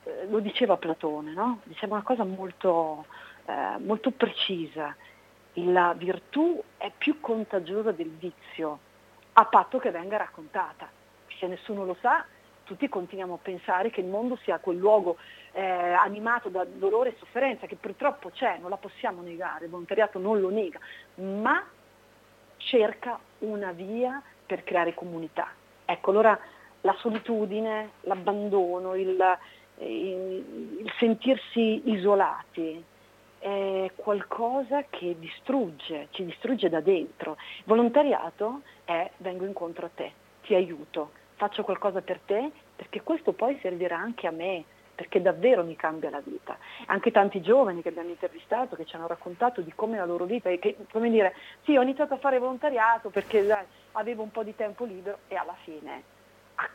[0.03, 1.61] eh, lo diceva Platone, no?
[1.63, 3.05] diceva una cosa molto,
[3.45, 4.95] eh, molto precisa.
[5.53, 8.81] La virtù è più contagiosa del vizio
[9.39, 10.89] a patto che venga raccontata.
[11.39, 12.25] Se nessuno lo sa,
[12.65, 15.17] tutti continuiamo a pensare che il mondo sia quel luogo
[15.53, 20.19] eh, animato da dolore e sofferenza, che purtroppo c'è, non la possiamo negare, il volontariato
[20.19, 20.79] non lo nega,
[21.15, 21.65] ma
[22.57, 25.47] cerca una via per creare comunità.
[25.85, 26.37] Ecco, allora
[26.81, 29.37] la solitudine, l'abbandono, il,
[29.77, 32.83] il, il sentirsi isolati,
[33.39, 37.37] è qualcosa che distrugge, ci distrugge da dentro.
[37.63, 40.11] Volontariato è vengo incontro a te,
[40.43, 44.63] ti aiuto, faccio qualcosa per te perché questo poi servirà anche a me,
[44.95, 46.57] perché davvero mi cambia la vita.
[46.87, 50.49] Anche tanti giovani che abbiamo intervistato che ci hanno raccontato di come la loro vita,
[50.49, 54.55] che, come dire, sì ho iniziato a fare volontariato perché dai, avevo un po' di
[54.55, 56.17] tempo libero e alla fine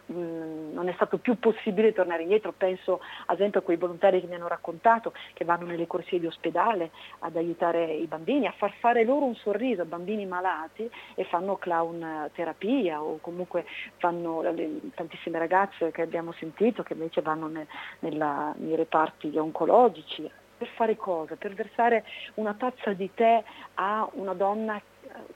[0.07, 4.35] non è stato più possibile tornare indietro, penso ad esempio a quei volontari che mi
[4.35, 9.05] hanno raccontato che vanno nelle corsie di ospedale ad aiutare i bambini, a far fare
[9.05, 13.65] loro un sorriso a bambini malati e fanno clown terapia o comunque
[13.97, 17.67] fanno le, tantissime ragazze che abbiamo sentito che invece vanno ne,
[18.01, 20.31] nella, nei reparti oncologici.
[20.57, 21.35] Per fare cosa?
[21.35, 23.43] Per versare una tazza di tè
[23.75, 24.81] a una donna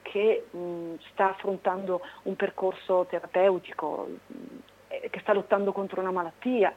[0.02, 4.34] che mh, sta affrontando un percorso terapeutico, mh,
[5.10, 6.74] che sta lottando contro una malattia,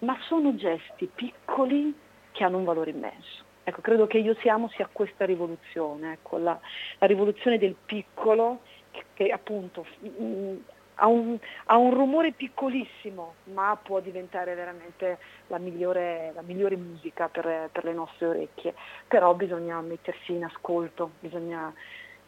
[0.00, 1.94] ma sono gesti piccoli
[2.32, 3.44] che hanno un valore immenso.
[3.64, 6.58] Ecco, credo che io siamo sia questa rivoluzione, ecco, la,
[6.98, 8.60] la, rivoluzione del piccolo
[8.92, 10.54] che, che appunto mh,
[10.96, 17.28] ha, un, ha, un, rumore piccolissimo, ma può diventare veramente la migliore, la migliore musica
[17.28, 18.72] per, per, le nostre orecchie.
[19.08, 21.72] Però bisogna mettersi in ascolto, bisogna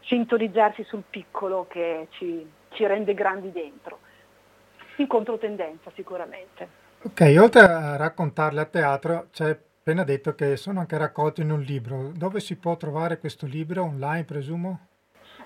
[0.03, 3.99] sintonizzarsi sul piccolo che ci, ci rende grandi dentro.
[4.97, 6.87] In controtendenza sicuramente.
[7.03, 11.51] Ok, oltre a raccontarle a teatro, ci hai appena detto che sono anche raccolti in
[11.51, 12.11] un libro.
[12.13, 13.85] Dove si può trovare questo libro?
[13.85, 14.87] Online, presumo?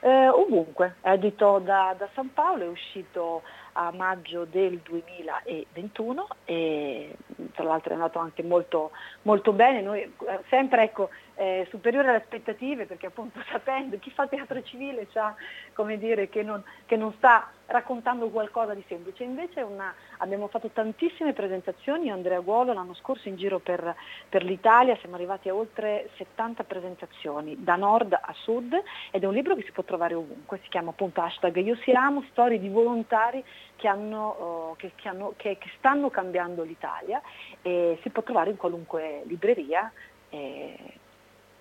[0.01, 7.17] Eh, ovunque, edito da, da, San Paolo, è uscito a maggio del 2021 e
[7.55, 8.91] tra l'altro è andato anche molto,
[9.23, 9.81] molto bene.
[9.81, 10.13] Noi eh,
[10.49, 15.35] sempre ecco, eh, superiore alle aspettative perché appunto sapendo chi fa teatro civile sa
[15.73, 20.69] come dire che non, che non sta raccontando qualcosa di semplice, invece una, abbiamo fatto
[20.69, 23.95] tantissime presentazioni, io Andrea Guolo l'anno scorso in giro per,
[24.29, 24.97] per, l'Italia.
[24.97, 28.81] Siamo arrivati a oltre 70 presentazioni da nord a sud
[29.11, 32.23] ed è un libro che si può trovare ovunque, si chiama appunto hashtag Io siamo,
[32.31, 33.43] storie di volontari
[33.83, 37.21] che, hanno, oh, che, che, hanno, che stanno cambiando l'Italia
[37.63, 39.91] e si può trovare in qualunque libreria.
[40.29, 40.79] E,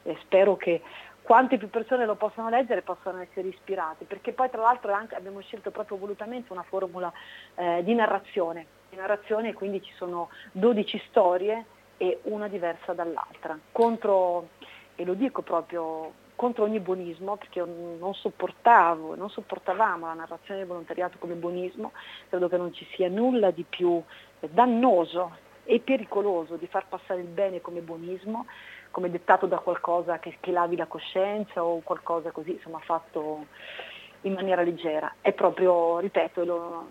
[0.04, 0.82] e spero che
[1.24, 5.42] quante più persone lo possano leggere possano essere ispirate, perché poi tra l'altro anche, abbiamo
[5.42, 7.12] scelto proprio volutamente una formula
[7.56, 11.66] eh, di narrazione, di narrazione quindi ci sono 12 storie
[11.98, 14.50] e una diversa dall'altra, contro,
[14.96, 20.68] e lo dico proprio, contro ogni buonismo, perché non sopportavo, non sopportavamo la narrazione del
[20.68, 21.92] volontariato come buonismo,
[22.30, 24.02] credo che non ci sia nulla di più
[24.40, 28.48] dannoso e pericoloso di far passare il bene come buonismo,
[28.90, 33.46] come dettato da qualcosa che, che lavi la coscienza o qualcosa così, insomma, fatto
[34.22, 35.18] in maniera leggera.
[35.22, 36.88] È proprio, ripeto, lo,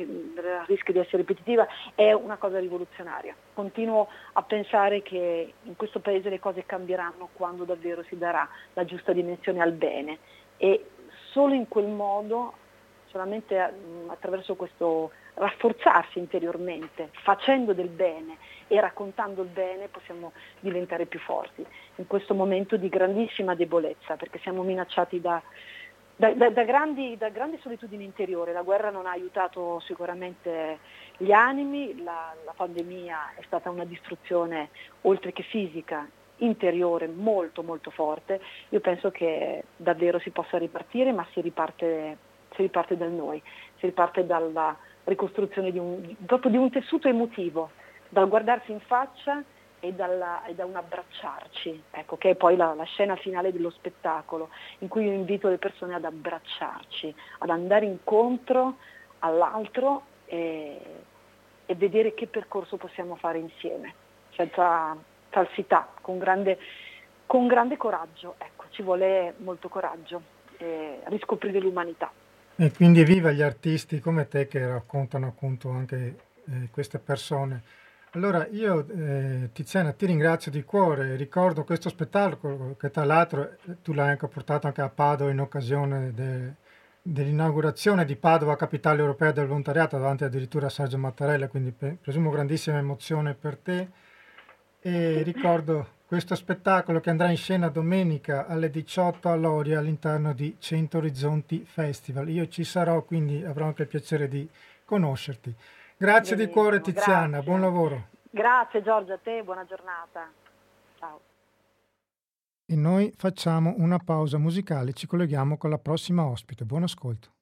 [0.00, 3.34] anche a rischio di essere ripetitiva, è una cosa rivoluzionaria.
[3.52, 8.84] Continuo a pensare che in questo paese le cose cambieranno quando davvero si darà la
[8.84, 10.18] giusta dimensione al bene
[10.56, 10.84] e
[11.32, 12.54] solo in quel modo,
[13.06, 13.58] solamente
[14.08, 18.36] attraverso questo rafforzarsi interiormente, facendo del bene
[18.68, 21.64] e raccontando il bene possiamo diventare più forti
[21.96, 25.42] in questo momento di grandissima debolezza, perché siamo minacciati da,
[26.20, 28.52] da, da, da grandi, grandi, solitudini interiori.
[28.52, 30.78] La guerra non ha aiutato sicuramente
[31.16, 34.68] gli animi, la, la pandemia è stata una distruzione
[35.02, 36.06] oltre che fisica
[36.42, 42.16] interiore molto molto forte, io penso che davvero si possa ripartire, ma si riparte,
[42.54, 43.42] si riparte da noi,
[43.78, 47.70] si riparte dalla, ricostruzione di un, proprio di un tessuto emotivo,
[48.08, 49.42] dal guardarsi in faccia
[49.80, 53.70] e, dalla, e da un abbracciarci, ecco, che è poi la, la, scena finale dello
[53.70, 58.76] spettacolo, in cui io invito le persone ad abbracciarci, ad andare incontro
[59.20, 60.78] all'altro e,
[61.66, 63.94] e vedere che percorso possiamo fare insieme,
[64.34, 64.96] senza
[65.30, 66.58] falsità, con grande,
[67.26, 70.22] con grande coraggio, ecco, ci vuole molto coraggio,
[70.58, 72.12] eh, riscoprire l'umanità.
[72.56, 76.16] E quindi viva gli artisti come te che raccontano appunto anche
[76.46, 77.62] eh, queste persone.
[78.14, 83.92] Allora io eh, Tiziana ti ringrazio di cuore, ricordo questo spettacolo che tra l'altro tu
[83.92, 86.54] l'hai anche portato anche a Padova in occasione de,
[87.00, 92.30] dell'inaugurazione di Padova Capitale Europea del Volontariato davanti addirittura a Sergio Mattarella, quindi pe, presumo
[92.30, 93.88] grandissima emozione per te
[94.80, 100.56] e ricordo questo spettacolo che andrà in scena domenica alle 18 a Loria all'interno di
[100.58, 102.28] 100 Orizzonti Festival.
[102.28, 104.48] Io ci sarò, quindi avrò anche il piacere di
[104.84, 105.54] conoscerti.
[106.00, 107.44] Grazie Benissimo, di cuore Tiziana, grazie.
[107.44, 108.08] buon lavoro.
[108.30, 110.32] Grazie Giorgia, a te, buona giornata.
[110.98, 111.20] Ciao.
[112.64, 116.64] E noi facciamo una pausa musicale, ci colleghiamo con la prossima ospite.
[116.64, 117.32] Buon ascolto.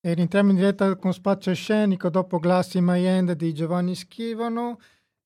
[0.00, 4.78] E rientriamo in diretta con Spazio Scenico dopo Glass in My End di Giovanni Schivano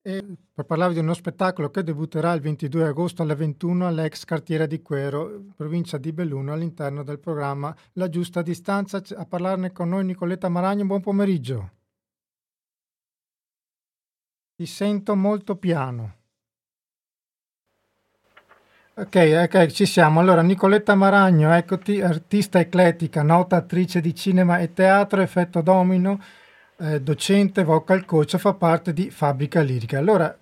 [0.07, 4.67] e per parlarvi di uno spettacolo che debutterà il 22 agosto alle 21 all'ex cartiera
[4.67, 9.03] di Quero, provincia di Belluno, all'interno del programma La Giusta Distanza.
[9.17, 11.71] A parlarne con noi Nicoletta Maragno, buon pomeriggio.
[14.57, 16.17] Ti sento molto piano.
[18.97, 20.21] Ok, ok, ci siamo.
[20.21, 26.21] Allora, Nicoletta Maragno, eccoti, artista eclettica, nota attrice di cinema e teatro, effetto domino,
[26.79, 29.99] eh, docente, vocal coach, fa parte di Fabbrica Lirica.
[29.99, 30.37] Allora,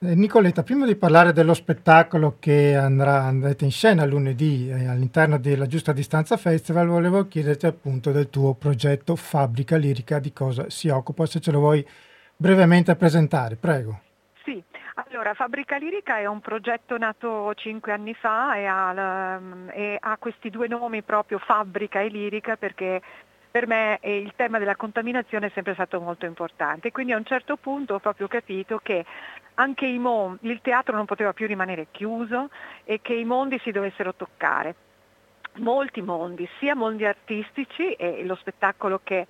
[0.00, 5.38] eh, Nicoletta, prima di parlare dello spettacolo che andrà, andrete in scena lunedì eh, all'interno
[5.38, 10.88] della Giusta Distanza Festival, volevo chiederti appunto del tuo progetto Fabbrica Lirica, di cosa si
[10.88, 11.84] occupa, se ce lo vuoi
[12.36, 14.00] brevemente presentare, prego.
[14.44, 14.62] Sì,
[14.94, 19.40] allora Fabbrica Lirica è un progetto nato cinque anni fa e ha,
[19.72, 23.02] e ha, questi due nomi proprio Fabbrica e Lirica perché
[23.50, 26.92] per me il tema della contaminazione è sempre stato molto importante.
[26.92, 29.04] Quindi a un certo punto ho proprio capito che
[29.54, 32.50] anche mondi, il teatro non poteva più rimanere chiuso
[32.84, 34.74] e che i mondi si dovessero toccare.
[35.54, 39.26] Molti mondi, sia mondi artistici e lo spettacolo che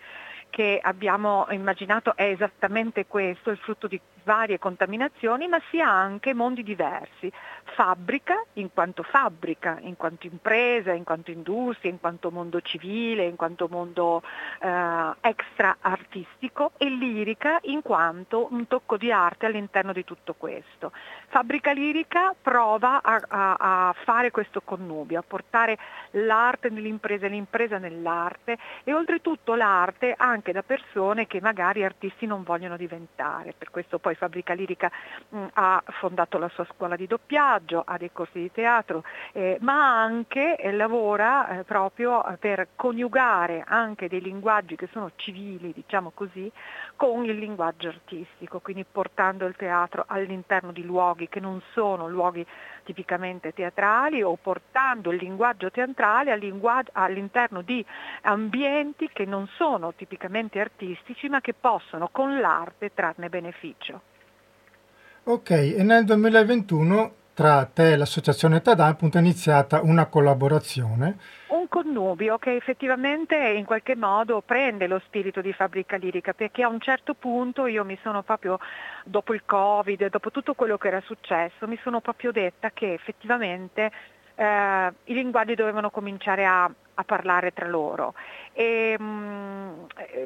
[0.50, 6.62] che abbiamo immaginato è esattamente questo, il frutto di varie contaminazioni, ma sia anche mondi
[6.62, 7.32] diversi.
[7.74, 13.36] Fabbrica in quanto fabbrica, in quanto impresa, in quanto industria, in quanto mondo civile, in
[13.36, 14.22] quanto mondo
[14.60, 20.92] eh, extra artistico e lirica in quanto un tocco di arte all'interno di tutto questo.
[21.28, 23.56] Fabbrica lirica prova a, a,
[23.88, 25.78] a fare questo connubio, a portare
[26.10, 32.42] l'arte nell'impresa e l'impresa nell'arte e oltretutto l'arte anche da persone che magari artisti non
[32.42, 33.54] vogliono diventare.
[33.56, 34.90] Per questo poi Fabbrica Lirica
[35.31, 40.02] mh, ha fondato la sua scuola di doppiaggio, ha dei corsi di teatro, eh, ma
[40.02, 46.50] anche eh, lavora eh, proprio per coniugare anche dei linguaggi che sono civili, diciamo così,
[46.96, 52.44] con il linguaggio artistico, quindi portando il teatro all'interno di luoghi che non sono luoghi
[52.83, 57.85] tipicamente teatrali o portando il linguaggio teatrale all'interno di
[58.22, 64.07] ambienti che non sono tipicamente artistici ma che possono con l'arte trarne beneficio.
[65.30, 71.18] Ok, e nel 2021 tra te e l'associazione Tada appunto è iniziata una collaborazione.
[71.48, 76.68] Un connubio che effettivamente in qualche modo prende lo spirito di Fabbrica Lirica perché a
[76.68, 78.58] un certo punto io mi sono proprio,
[79.04, 83.92] dopo il Covid, dopo tutto quello che era successo, mi sono proprio detta che effettivamente
[84.34, 88.14] eh, i linguaggi dovevano cominciare a, a parlare tra loro.
[88.54, 89.02] E, mh,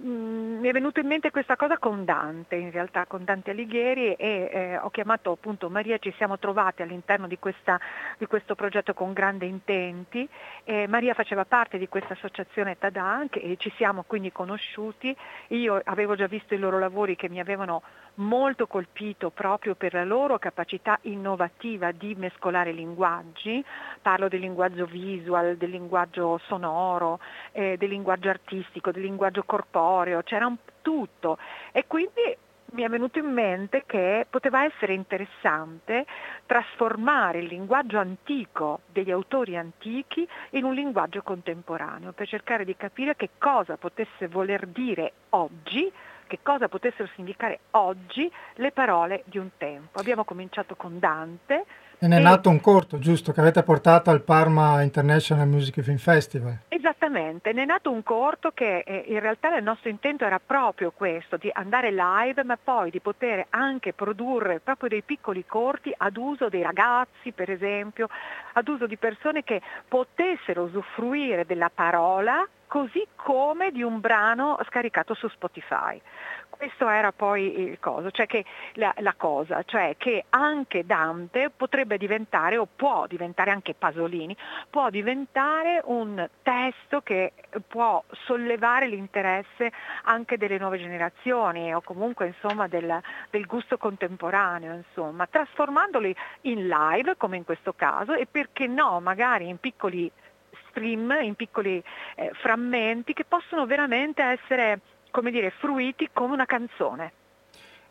[0.00, 4.14] mm, mi è venuto in mente questa cosa con Dante, in realtà con Dante Alighieri
[4.14, 7.80] e eh, ho chiamato appunto Maria, ci siamo trovati all'interno di, questa,
[8.18, 10.28] di questo progetto con grandi intenti.
[10.64, 15.16] E Maria faceva parte di questa associazione Tadank e ci siamo quindi conosciuti.
[15.48, 17.82] Io avevo già visto i loro lavori che mi avevano
[18.16, 23.64] molto colpito proprio per la loro capacità innovativa di mescolare linguaggi,
[24.00, 27.20] parlo del linguaggio visual, del linguaggio sonoro,
[27.52, 31.38] eh, del linguaggio artistico, del linguaggio corporeo, c'era un tutto.
[31.72, 32.36] E quindi
[32.72, 36.06] mi è venuto in mente che poteva essere interessante
[36.46, 43.14] trasformare il linguaggio antico degli autori antichi in un linguaggio contemporaneo per cercare di capire
[43.16, 45.92] che cosa potesse voler dire oggi
[46.32, 49.98] che cosa potessero significare oggi le parole di un tempo.
[49.98, 51.66] Abbiamo cominciato con Dante.
[52.02, 55.98] E ne è nato un corto, giusto, che avete portato al Parma International Music Film
[55.98, 56.58] Festival.
[56.66, 60.90] Esattamente, ne è nato un corto che eh, in realtà il nostro intento era proprio
[60.90, 66.16] questo, di andare live, ma poi di poter anche produrre proprio dei piccoli corti ad
[66.16, 68.08] uso dei ragazzi, per esempio,
[68.54, 75.14] ad uso di persone che potessero usufruire della parola così come di un brano scaricato
[75.14, 76.00] su Spotify.
[76.62, 78.44] Questo era poi il coso, cioè che,
[78.74, 84.36] la, la, cosa, cioè che anche Dante potrebbe diventare, o può diventare anche Pasolini,
[84.70, 87.32] può diventare un testo che
[87.66, 89.72] può sollevare l'interesse
[90.04, 97.16] anche delle nuove generazioni o comunque insomma, del, del gusto contemporaneo, insomma, trasformandoli in live
[97.16, 100.08] come in questo caso e perché no, magari in piccoli
[100.68, 101.82] stream, in piccoli
[102.14, 104.80] eh, frammenti che possono veramente essere
[105.12, 107.12] come dire, fruiti come una canzone.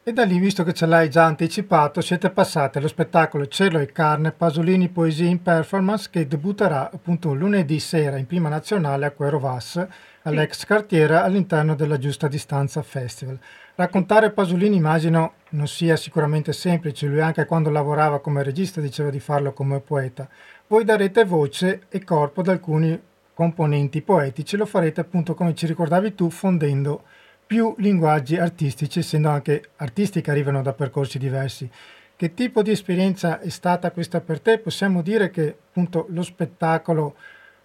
[0.04, 3.92] E da lì, visto che ce l'hai già anticipato, siete passati allo spettacolo Cielo e
[3.92, 9.38] Carne Pasolini Poesie in Performance che debutterà appunto lunedì sera in prima nazionale a Quero
[9.38, 9.88] Vas,
[10.24, 13.38] all'ex cartiera all'interno della Giusta Distanza Festival.
[13.76, 19.20] Raccontare Pasolini immagino non sia sicuramente semplice, lui anche quando lavorava come regista diceva di
[19.20, 20.28] farlo come poeta.
[20.66, 23.00] Voi darete voce e corpo ad alcuni
[23.42, 27.02] componenti poetici, lo farete appunto come ci ricordavi tu, fondendo
[27.48, 31.68] più linguaggi artistici, essendo anche artisti che arrivano da percorsi diversi.
[32.16, 34.60] Che tipo di esperienza è stata questa per te?
[34.60, 37.16] Possiamo dire che appunto lo spettacolo,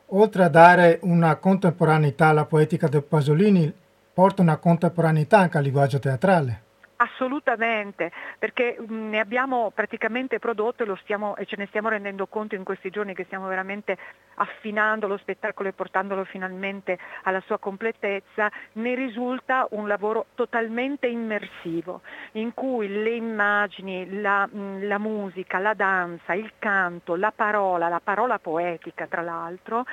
[0.06, 3.70] oltre a dare una contemporaneità alla poetica del Pasolini,
[4.14, 6.62] porta una contemporaneità anche al linguaggio teatrale.
[6.98, 12.54] Assolutamente, perché mm, ne abbiamo praticamente prodotto e, stiamo, e, ce ne stiamo rendendo conto
[12.54, 13.98] in questi giorni che stiamo veramente
[14.36, 22.00] affinando lo spettacolo e portandolo finalmente alla sua completezza, ne risulta un lavoro totalmente immersivo,
[22.32, 28.00] in cui le immagini, la, mm, la musica, la danza, il canto, la parola, la
[28.00, 29.84] parola poetica tra l'altro,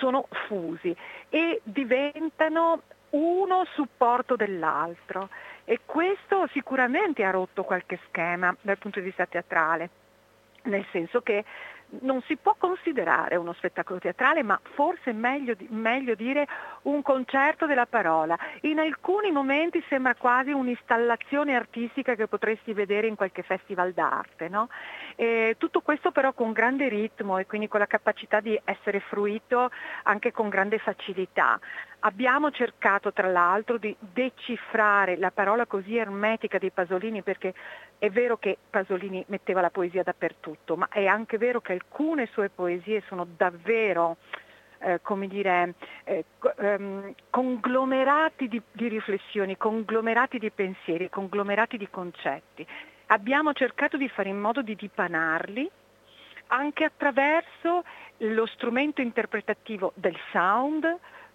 [0.00, 0.94] sono fusi
[1.28, 5.28] e diventano uno supporto dell'altro
[5.64, 9.90] e questo sicuramente ha rotto qualche schema dal punto di vista teatrale,
[10.62, 11.44] nel senso che
[12.00, 16.46] non si può considerare uno spettacolo teatrale, ma forse è meglio, meglio, dire
[16.82, 18.38] un concerto della parola.
[18.62, 24.48] In alcuni momenti sembra quasi un'installazione artistica che potresti vedere in qualche festival d'arte.
[24.48, 24.68] No?
[25.56, 29.68] tutto questo però con grande ritmo e quindi con la capacità di essere fruito
[30.04, 31.58] anche con grande facilità.
[32.00, 37.52] Abbiamo cercato tra l'altro di decifrare la parola così ermetica di Pasolini perché
[37.98, 42.50] è vero che Pasolini metteva la poesia dappertutto, ma è anche vero che alcune sue
[42.50, 44.18] poesie sono davvero
[44.80, 45.74] eh, come dire,
[46.04, 46.24] eh,
[46.58, 52.64] ehm, conglomerati di, di riflessioni, conglomerati di pensieri, conglomerati di concetti.
[53.06, 55.68] Abbiamo cercato di fare in modo di dipanarli
[56.48, 57.82] anche attraverso
[58.18, 60.86] lo strumento interpretativo del sound,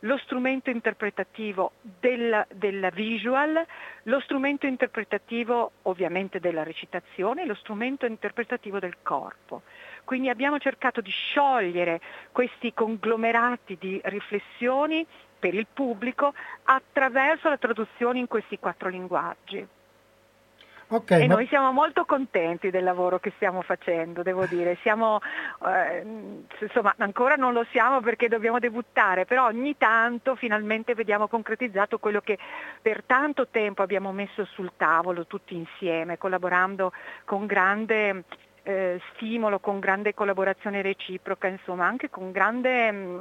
[0.04, 3.66] lo strumento interpretativo del, del, visual,
[4.04, 9.62] lo strumento interpretativo ovviamente della recitazione, lo strumento interpretativo del corpo.
[10.04, 12.02] Quindi abbiamo cercato di sciogliere
[12.32, 15.06] questi conglomerati di riflessioni
[15.40, 16.34] per il pubblico
[16.64, 19.66] attraverso la traduzione in questi quattro linguaggi.
[20.94, 21.34] Okay, e ma...
[21.34, 24.78] noi siamo molto contenti del lavoro che stiamo facendo, devo dire.
[24.82, 25.22] Siamo,
[25.66, 26.06] eh,
[26.60, 32.22] insomma, ancora non lo siamo perché dobbiamo debuttare, però ogni tanto finalmente vediamo concretizzato quello
[32.22, 32.38] che
[32.80, 36.92] per tanto tempo abbiamo messo sul tavolo tutti insieme, collaborando
[37.26, 38.26] con grande
[38.62, 43.20] eh, stimolo, con grande collaborazione reciproca, insomma, anche con grande mm,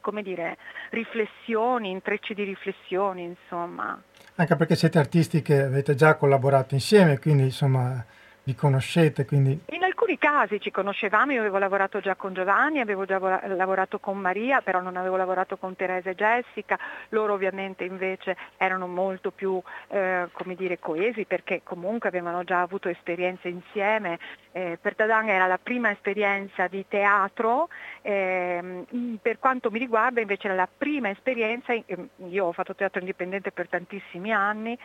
[0.00, 0.56] come dire,
[0.88, 4.00] riflessioni, intrecci di riflessioni, insomma.
[4.40, 8.04] Anche perché siete artisti che avete già collaborato insieme, quindi insomma
[8.48, 9.26] vi conoscete.
[9.26, 9.60] Quindi...
[9.66, 14.16] In alcuni casi ci conoscevamo, io avevo lavorato già con Giovanni, avevo già lavorato con
[14.16, 16.78] Maria, però non avevo lavorato con Teresa e Jessica,
[17.10, 22.88] loro ovviamente invece erano molto più eh, come dire, coesi perché comunque avevano già avuto
[22.88, 24.18] esperienze insieme.
[24.52, 27.68] Eh, per Dadan era la prima esperienza di teatro,
[28.00, 28.86] eh,
[29.20, 33.68] per quanto mi riguarda invece era la prima esperienza, io ho fatto teatro indipendente per
[33.68, 34.76] tantissimi anni,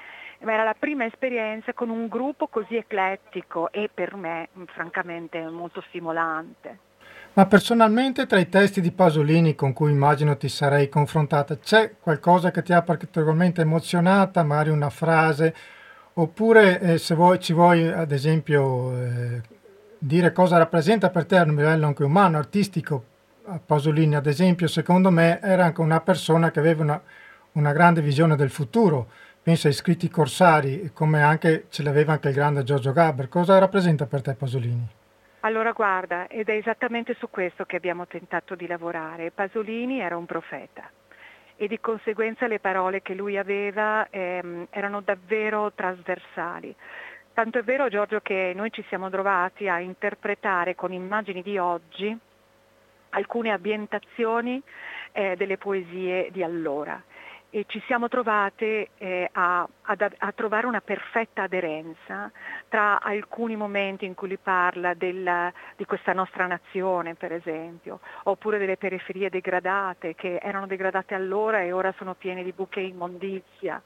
[0.44, 5.84] ma era la prima esperienza con un gruppo così eclettico e per me francamente molto
[5.88, 6.92] stimolante.
[7.34, 12.52] Ma personalmente tra i testi di Pasolini con cui immagino ti sarei confrontata, c'è qualcosa
[12.52, 15.56] che ti ha particolarmente emozionata, magari una frase,
[16.14, 19.42] oppure eh, se vuoi, ci vuoi ad esempio eh,
[19.98, 23.06] dire cosa rappresenta per te a un livello anche umano, artistico,
[23.66, 27.02] Pasolini ad esempio, secondo me era anche una persona che aveva una,
[27.54, 29.10] una grande visione del futuro,
[29.44, 33.28] pensa ai scritti corsari, come anche ce l'aveva anche il grande Giorgio Gabber.
[33.28, 34.88] Cosa rappresenta per te Pasolini?
[35.42, 39.32] Allora guarda, ed è esattamente su questo che abbiamo tentato di lavorare.
[39.32, 40.90] Pasolini era un profeta
[41.58, 46.74] e di conseguenza le parole che lui aveva ehm, erano davvero trasversali.
[47.34, 52.18] Tanto è vero Giorgio che noi ci siamo trovati a interpretare con immagini di oggi
[53.10, 54.62] alcune ambientazioni
[55.12, 57.02] eh, delle poesie di allora
[57.56, 62.32] e ci siamo trovate eh, a, a, a, trovare una perfetta aderenza
[62.68, 68.58] tra alcuni momenti in cui lui parla del, di questa nostra nazione, per esempio, oppure
[68.58, 73.80] delle periferie degradate che erano degradate allora e ora sono piene di buche immondizia.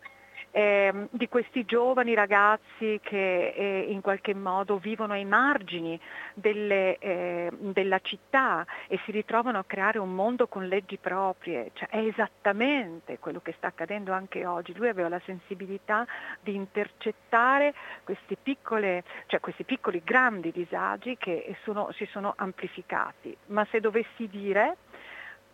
[0.52, 6.00] Eh, di questi giovani ragazzi che eh, in qualche modo vivono ai margini
[6.34, 11.90] delle, eh, della città e si ritrovano a creare un mondo con leggi proprie, cioè,
[11.90, 14.76] è esattamente quello che sta accadendo anche oggi.
[14.76, 16.06] Lui aveva la sensibilità
[16.42, 17.74] di intercettare
[18.04, 23.36] questi, piccole, cioè questi piccoli grandi disagi che sono, si sono amplificati.
[23.48, 24.78] Ma se dovessi dire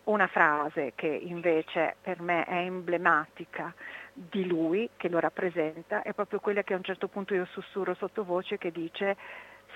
[0.05, 3.73] una frase che invece per me è emblematica
[4.13, 7.93] di lui, che lo rappresenta, è proprio quella che a un certo punto io sussurro
[7.95, 9.15] sottovoce che dice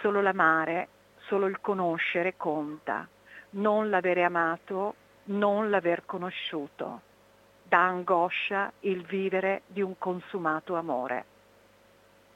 [0.02, 0.90] solo l'amare,
[1.28, 3.08] solo il conoscere conta,
[3.52, 7.02] non l'avere amato, non l'aver conosciuto.
[7.64, 11.26] Dà angoscia il vivere di un consumato amore.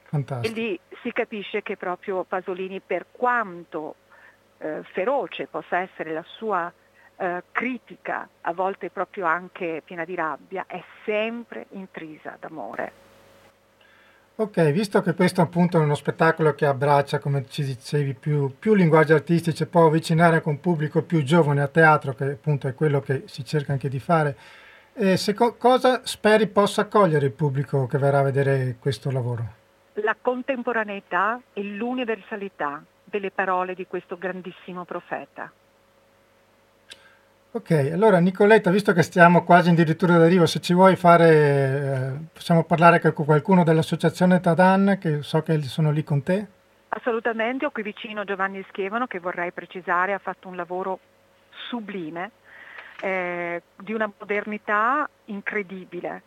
[0.04, 0.54] Fantastico.
[0.54, 3.94] E lì si capisce che proprio Pasolini, per quanto
[4.58, 6.70] eh, feroce possa essere la sua
[7.22, 12.92] eh, critica, a volte proprio anche piena di rabbia, è sempre intrisa d'amore.
[14.34, 18.74] Ok, visto che questo appunto è uno spettacolo che abbraccia, come ci dicevi, più, più
[18.74, 23.00] linguaggi artistici può avvicinare anche un pubblico più giovane a teatro, che appunto è quello
[23.00, 24.36] che si cerca anche di fare,
[24.94, 29.44] eh, co- cosa speri possa accogliere il pubblico che verrà a vedere questo lavoro?
[29.94, 35.52] La contemporaneità e l'universalità delle parole di questo grandissimo profeta.
[37.54, 42.64] Ok, allora Nicoletta, visto che stiamo quasi addirittura d'arrivo, se ci vuoi fare, eh, possiamo
[42.64, 46.46] parlare con qualcuno dell'associazione Tadan, che so che sono lì con te?
[46.88, 50.98] Assolutamente, ho qui vicino Giovanni Schievano, che vorrei precisare ha fatto un lavoro
[51.68, 52.30] sublime,
[53.02, 56.22] eh, di una modernità incredibile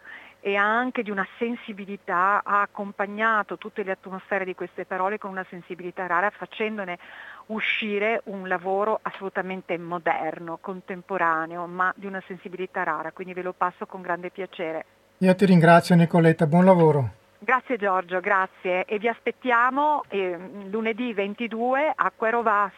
[0.46, 5.44] e anche di una sensibilità, ha accompagnato tutte le atmosfere di queste parole con una
[5.50, 7.00] sensibilità rara, facendone
[7.48, 13.88] uscire un lavoro assolutamente moderno, contemporaneo, ma di una sensibilità rara, quindi ve lo passo
[13.88, 14.86] con grande piacere.
[15.18, 17.10] Io ti ringrazio Nicoletta, buon lavoro.
[17.40, 20.38] Grazie Giorgio, grazie e vi aspettiamo eh,
[20.70, 22.72] lunedì 22 a Quero Vas,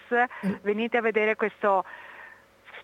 [0.61, 1.83] venite a vedere questo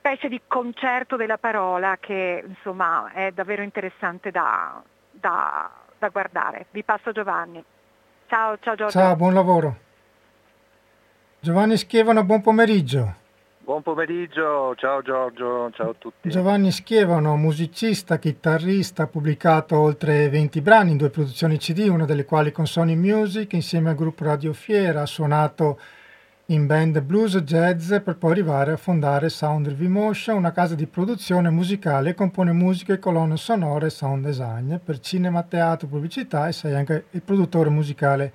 [0.04, 6.66] specie di concerto della parola che insomma è davvero interessante da, da, da guardare.
[6.72, 7.64] Vi passo Giovanni.
[8.28, 8.99] Ciao, ciao Giorgio.
[8.99, 9.78] Ciao, buon lavoro.
[11.39, 13.22] Giovanni Schievano, buon pomeriggio.
[13.60, 16.30] Buon pomeriggio, ciao Giorgio, ciao a tutti.
[16.30, 22.26] Giovanni Schievano, musicista, chitarrista, ha pubblicato oltre 20 brani in due produzioni CD, una delle
[22.26, 25.80] quali con Sony Music, insieme al gruppo Radio Fiera, ha suonato
[26.48, 31.50] in band blues jazz per poi arrivare a fondare Sound Motion, una casa di produzione
[31.50, 36.76] musicale e compone musiche, colonne sonore e sound design per cinema, teatro, pubblicità e sei
[36.76, 38.34] anche il produttore musicale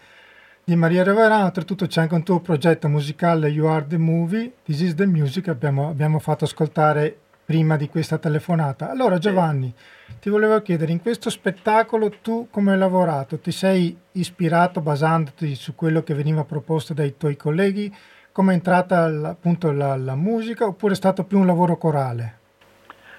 [0.64, 4.80] di Maria Reverano, oltretutto c'è anche un tuo progetto musicale You Are The Movie, This
[4.80, 8.90] Is The Music, che abbiamo, abbiamo fatto ascoltare prima di questa telefonata.
[8.90, 9.72] Allora Giovanni,
[10.20, 13.38] ti volevo chiedere, in questo spettacolo tu come hai lavorato?
[13.38, 17.90] Ti sei ispirato basandoti su quello che veniva proposto dai tuoi colleghi?
[18.32, 22.38] Come è entrata appunto la, la musica oppure è stato più un lavoro corale?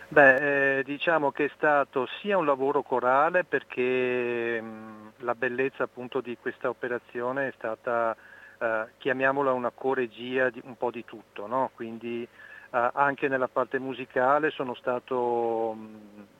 [0.10, 6.22] Beh, eh, diciamo che è stato sia un lavoro corale perché mh, la bellezza appunto
[6.22, 8.16] di questa operazione è stata,
[8.60, 11.72] eh, chiamiamola una coregia di un po' di tutto, no?
[11.74, 12.28] quindi
[12.72, 15.76] anche nella parte musicale sono stato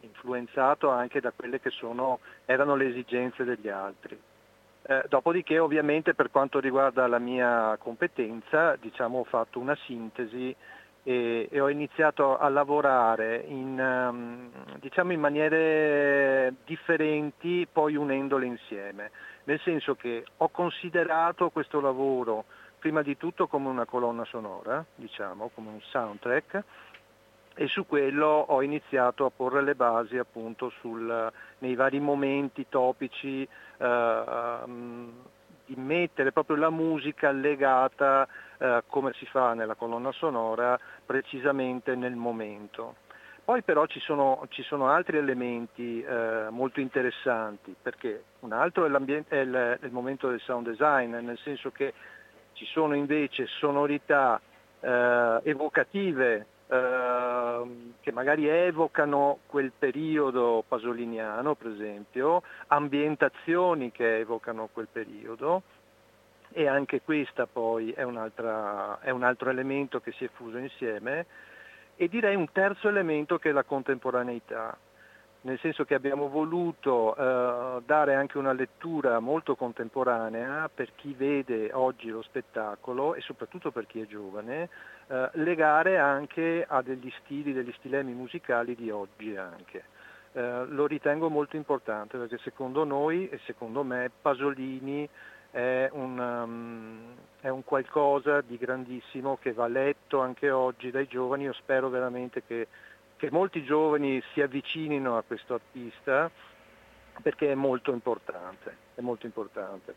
[0.02, 4.20] influenzato anche da quelle che sono, erano le esigenze degli altri.
[4.82, 10.56] Eh, dopodiché ovviamente per quanto riguarda la mia competenza diciamo, ho fatto una sintesi
[11.04, 14.50] e, e ho iniziato a lavorare in, um,
[14.80, 19.12] diciamo in maniere differenti, poi unendole insieme,
[19.46, 22.46] nel senso che ho considerato questo lavoro
[22.80, 26.64] prima di tutto come una colonna sonora, diciamo, come un soundtrack,
[27.56, 33.48] e su quello ho iniziato a porre le basi appunto sul, nei vari momenti topici
[33.78, 35.12] um,
[35.66, 38.28] di mettere proprio la musica legata
[38.58, 42.96] eh, come si fa nella colonna sonora precisamente nel momento.
[43.44, 48.92] Poi però ci sono, ci sono altri elementi eh, molto interessanti, perché un altro è,
[48.92, 51.94] è, il, è, il, momento del sound design, nel senso che
[52.60, 54.42] ci sono invece sonorità
[54.82, 57.62] eh, evocative eh,
[58.02, 65.62] che magari evocano quel periodo pasoliniano, per esempio, ambientazioni che evocano quel periodo,
[66.52, 71.28] e anche questa poi è, è un altro elemento che si è fuso insieme
[71.96, 74.78] e direi un terzo elemento che è la contemporaneità,
[75.42, 81.72] nel senso che abbiamo voluto eh, dare anche una lettura molto contemporanea per chi vede
[81.72, 84.70] oggi lo spettacolo e soprattutto per chi è giovane,
[85.08, 89.84] eh, legare anche a degli stili, degli stilemi musicali di oggi anche.
[90.34, 95.10] eh, lo ritengo molto importante perché secondo noi e secondo me Pasolini
[95.52, 101.44] è un, um, è un, qualcosa di grandissimo che va letto anche oggi dai giovani.
[101.44, 102.68] Io spero veramente che,
[103.20, 106.32] che molti giovani si avvicinino a questo artista
[107.22, 108.78] perché è molto importante.
[108.96, 109.94] È molto importante.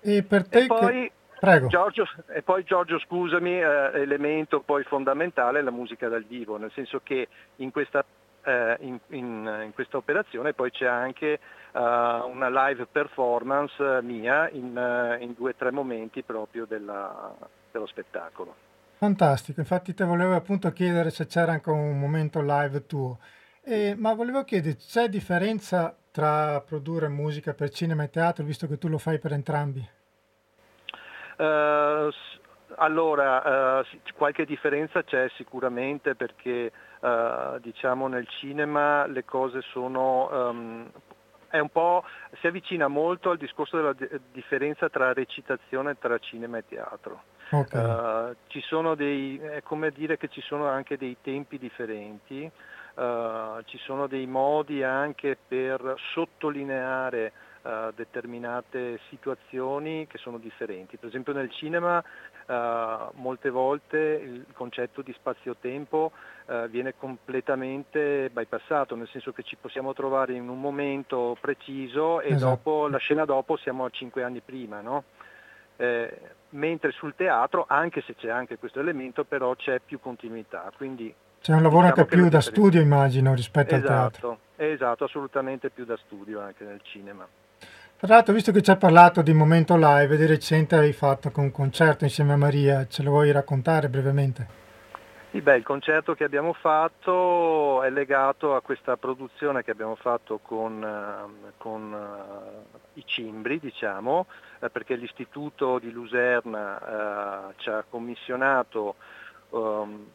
[0.00, 1.66] E per te e poi, Prego.
[1.68, 6.70] Giorgio, e poi Giorgio, scusami, eh, elemento poi fondamentale è la musica dal vivo, nel
[6.72, 7.26] senso che
[7.56, 8.04] in questa
[8.42, 11.40] eh, in, in, in, questa operazione poi c'è anche
[11.72, 17.34] uh, una live performance mia in, in due o tre momenti proprio della,
[17.70, 18.73] dello spettacolo.
[19.04, 23.18] Fantastico, infatti te volevo appunto chiedere se c'era anche un momento live tuo,
[23.62, 28.78] eh, ma volevo chiedere, c'è differenza tra produrre musica per cinema e teatro, visto che
[28.78, 29.86] tu lo fai per entrambi?
[31.36, 32.08] Uh,
[32.76, 33.84] allora, uh,
[34.14, 40.90] qualche differenza c'è sicuramente perché uh, diciamo nel cinema le cose sono um,
[42.40, 47.22] si avvicina molto al discorso della di- differenza tra recitazione tra cinema e teatro.
[47.50, 47.84] Okay.
[47.84, 52.50] Uh, ci sono dei, è come dire che ci sono anche dei tempi differenti,
[52.94, 57.32] uh, ci sono dei modi anche per sottolineare
[57.62, 60.96] uh, determinate situazioni che sono differenti.
[60.96, 62.02] Per esempio nel cinema
[62.46, 66.12] molte volte il concetto di spazio-tempo
[66.68, 72.50] viene completamente bypassato, nel senso che ci possiamo trovare in un momento preciso e esatto.
[72.50, 74.82] dopo, la scena dopo siamo a cinque anni prima.
[74.82, 75.04] No?
[75.76, 80.70] Eh, mentre sul teatro, anche se c'è anche questo elemento, però c'è più continuità.
[80.76, 84.38] Quindi c'è un lavoro diciamo anche più da studio, immagino, rispetto esatto, al teatro.
[84.56, 87.26] Esatto, assolutamente più da studio anche nel cinema.
[87.96, 91.50] Tra l'altro, visto che ci hai parlato di Momento Live, di recente hai fatto un
[91.50, 94.62] concerto insieme a Maria, ce lo vuoi raccontare brevemente?
[95.30, 100.38] Sì, beh, il concerto che abbiamo fatto è legato a questa produzione che abbiamo fatto
[100.38, 101.96] con, ehm, con
[102.94, 104.26] i Cimbri, diciamo,
[104.60, 108.96] eh, perché l'Istituto di Luserna uh, ci ha commissionato
[109.50, 110.06] um,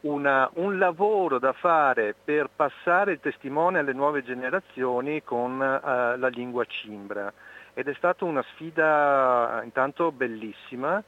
[0.00, 6.28] una, un lavoro da fare per passare il testimone alle nuove generazioni con uh, la
[6.28, 7.32] lingua cimbra.
[7.74, 11.02] Ed è stata una sfida intanto bellissima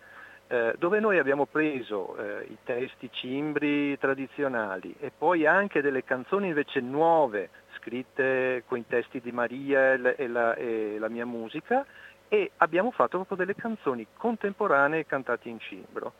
[0.53, 6.49] eh, dove noi abbiamo preso eh, i testi cimbri tradizionali e poi anche delle canzoni
[6.49, 7.51] invece nuove
[7.81, 11.85] scritte con i testi di Maria e la, e la, e la mia musica
[12.29, 16.13] e abbiamo fatto proprio delle canzoni contemporanee cantate in cimbro.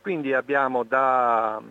[0.00, 1.62] Quindi abbiamo da,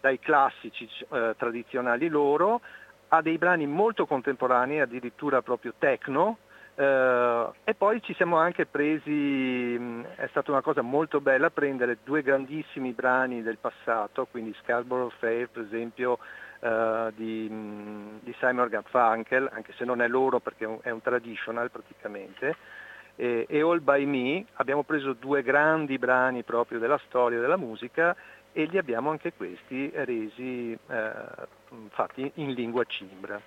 [0.00, 2.62] dai classici eh, tradizionali loro
[3.08, 6.38] a dei brani molto contemporanei, addirittura proprio techno,
[6.74, 11.98] eh, e poi ci siamo anche presi, mh, è stata una cosa molto bella prendere
[12.02, 16.18] due grandissimi brani del passato, quindi Scarborough Fair per esempio
[16.64, 20.88] eh, di, mh, di, Simon Garfunkel, anche se non è loro perché è un, è
[20.88, 22.56] un traditional praticamente,
[23.16, 28.16] e, e All By Me, abbiamo preso due grandi brani proprio della storia della musica
[28.52, 31.12] e li abbiamo anche questi resi eh,
[31.90, 33.38] fatti in lingua cimbra.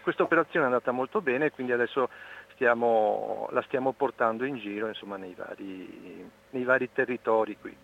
[0.00, 2.08] Questa operazione è andata molto bene quindi adesso
[2.54, 7.76] stiamo, la stiamo portando in giro insomma, nei, vari, nei vari territori qui.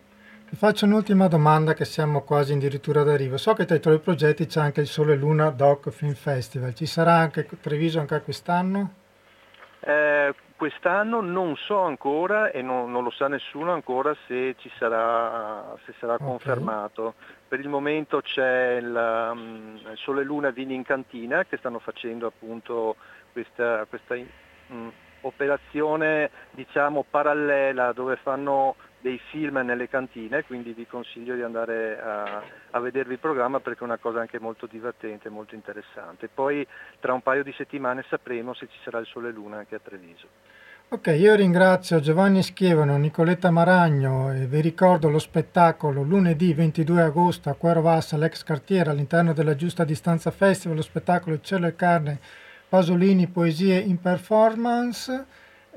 [0.49, 3.37] Ti faccio un'ultima domanda che siamo quasi addirittura d'arrivo.
[3.37, 6.73] So che tra i tuoi progetti c'è anche il Sole Luna Doc Film Festival.
[6.73, 8.93] Ci sarà anche Treviso anche quest'anno?
[9.81, 15.77] Eh, quest'anno non so ancora e non, non, lo sa nessuno ancora se ci sarà,
[15.85, 16.25] se sarà okay.
[16.25, 17.13] confermato.
[17.47, 22.25] Per il momento c'è il, um, il Sole Luna Vini in Cantina che stanno facendo
[22.25, 22.95] appunto
[23.33, 24.15] questa, questa
[24.69, 24.91] um,
[25.21, 32.43] operazione diciamo parallela dove fanno dei film nelle cantine, quindi vi consiglio di andare a,
[32.71, 36.27] a, vedervi il programma perché è una cosa anche molto divertente, molto interessante.
[36.27, 36.65] Poi
[36.99, 39.79] tra un paio di settimane sapremo se ci sarà il Sole e Luna anche a
[39.79, 40.27] Treviso.
[40.91, 47.49] Ok, io ringrazio Giovanni Schievano, Nicoletta Maragno e vi ricordo lo spettacolo lunedì 22 agosto
[47.49, 52.19] a Quero Vassa, l'ex cartiera all'interno della Giusta Distanza Festival, lo spettacolo Cielo e Carne,
[52.67, 55.25] Pasolini, Poesie in Performance.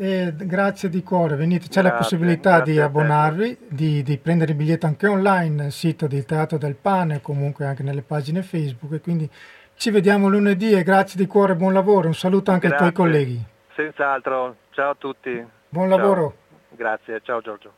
[0.03, 4.57] E grazie di cuore, venite, c'è grazie, la possibilità di abbonarvi, di, di, prendere il
[4.57, 8.94] biglietto anche online nel sito del Teatro del Pane, comunque anche nelle pagine Facebook.
[8.94, 9.30] E quindi
[9.76, 12.09] ci vediamo lunedì e grazie di cuore, buon lavoro.
[12.09, 12.86] Un saluto anche grazie.
[12.86, 13.44] ai tuoi colleghi.
[13.76, 15.46] Senz'altro, ciao a tutti.
[15.68, 15.96] Buon ciao.
[15.96, 16.34] lavoro.
[16.70, 17.72] Grazie, ciao Giorgio.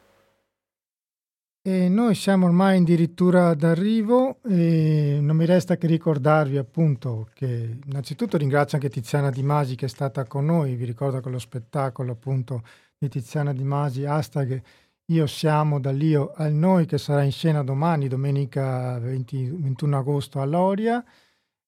[1.67, 8.37] E noi siamo ormai addirittura d'arrivo e non mi resta che ricordarvi appunto che innanzitutto
[8.37, 12.13] ringrazio anche Tiziana Di Masi che è stata con noi, vi ricordo che lo spettacolo
[12.13, 12.65] appunto
[12.99, 14.61] di Tiziana Di Masi, hashtag
[15.07, 20.45] Io siamo dall'io al noi che sarà in scena domani, domenica 20, 21 agosto a
[20.45, 21.03] Loria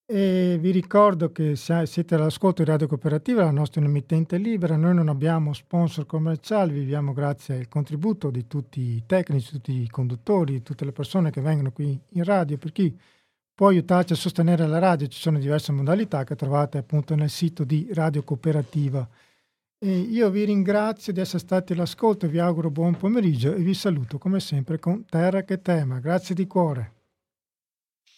[0.09, 4.77] E vi ricordo che siete all'ascolto di Radio Cooperativa, la nostra emittente libera.
[4.77, 9.89] Noi non abbiamo sponsor commerciali, viviamo grazie al contributo di tutti i tecnici, tutti i
[9.89, 12.57] conduttori, tutte le persone che vengono qui in radio.
[12.57, 12.97] Per chi
[13.53, 17.65] può aiutarci a sostenere la radio, ci sono diverse modalità che trovate appunto nel sito
[17.65, 19.09] di Radio Cooperativa.
[19.77, 24.19] E io vi ringrazio di essere stati all'ascolto, vi auguro buon pomeriggio e vi saluto
[24.19, 25.99] come sempre con Terra che tema.
[25.99, 26.96] Grazie di cuore.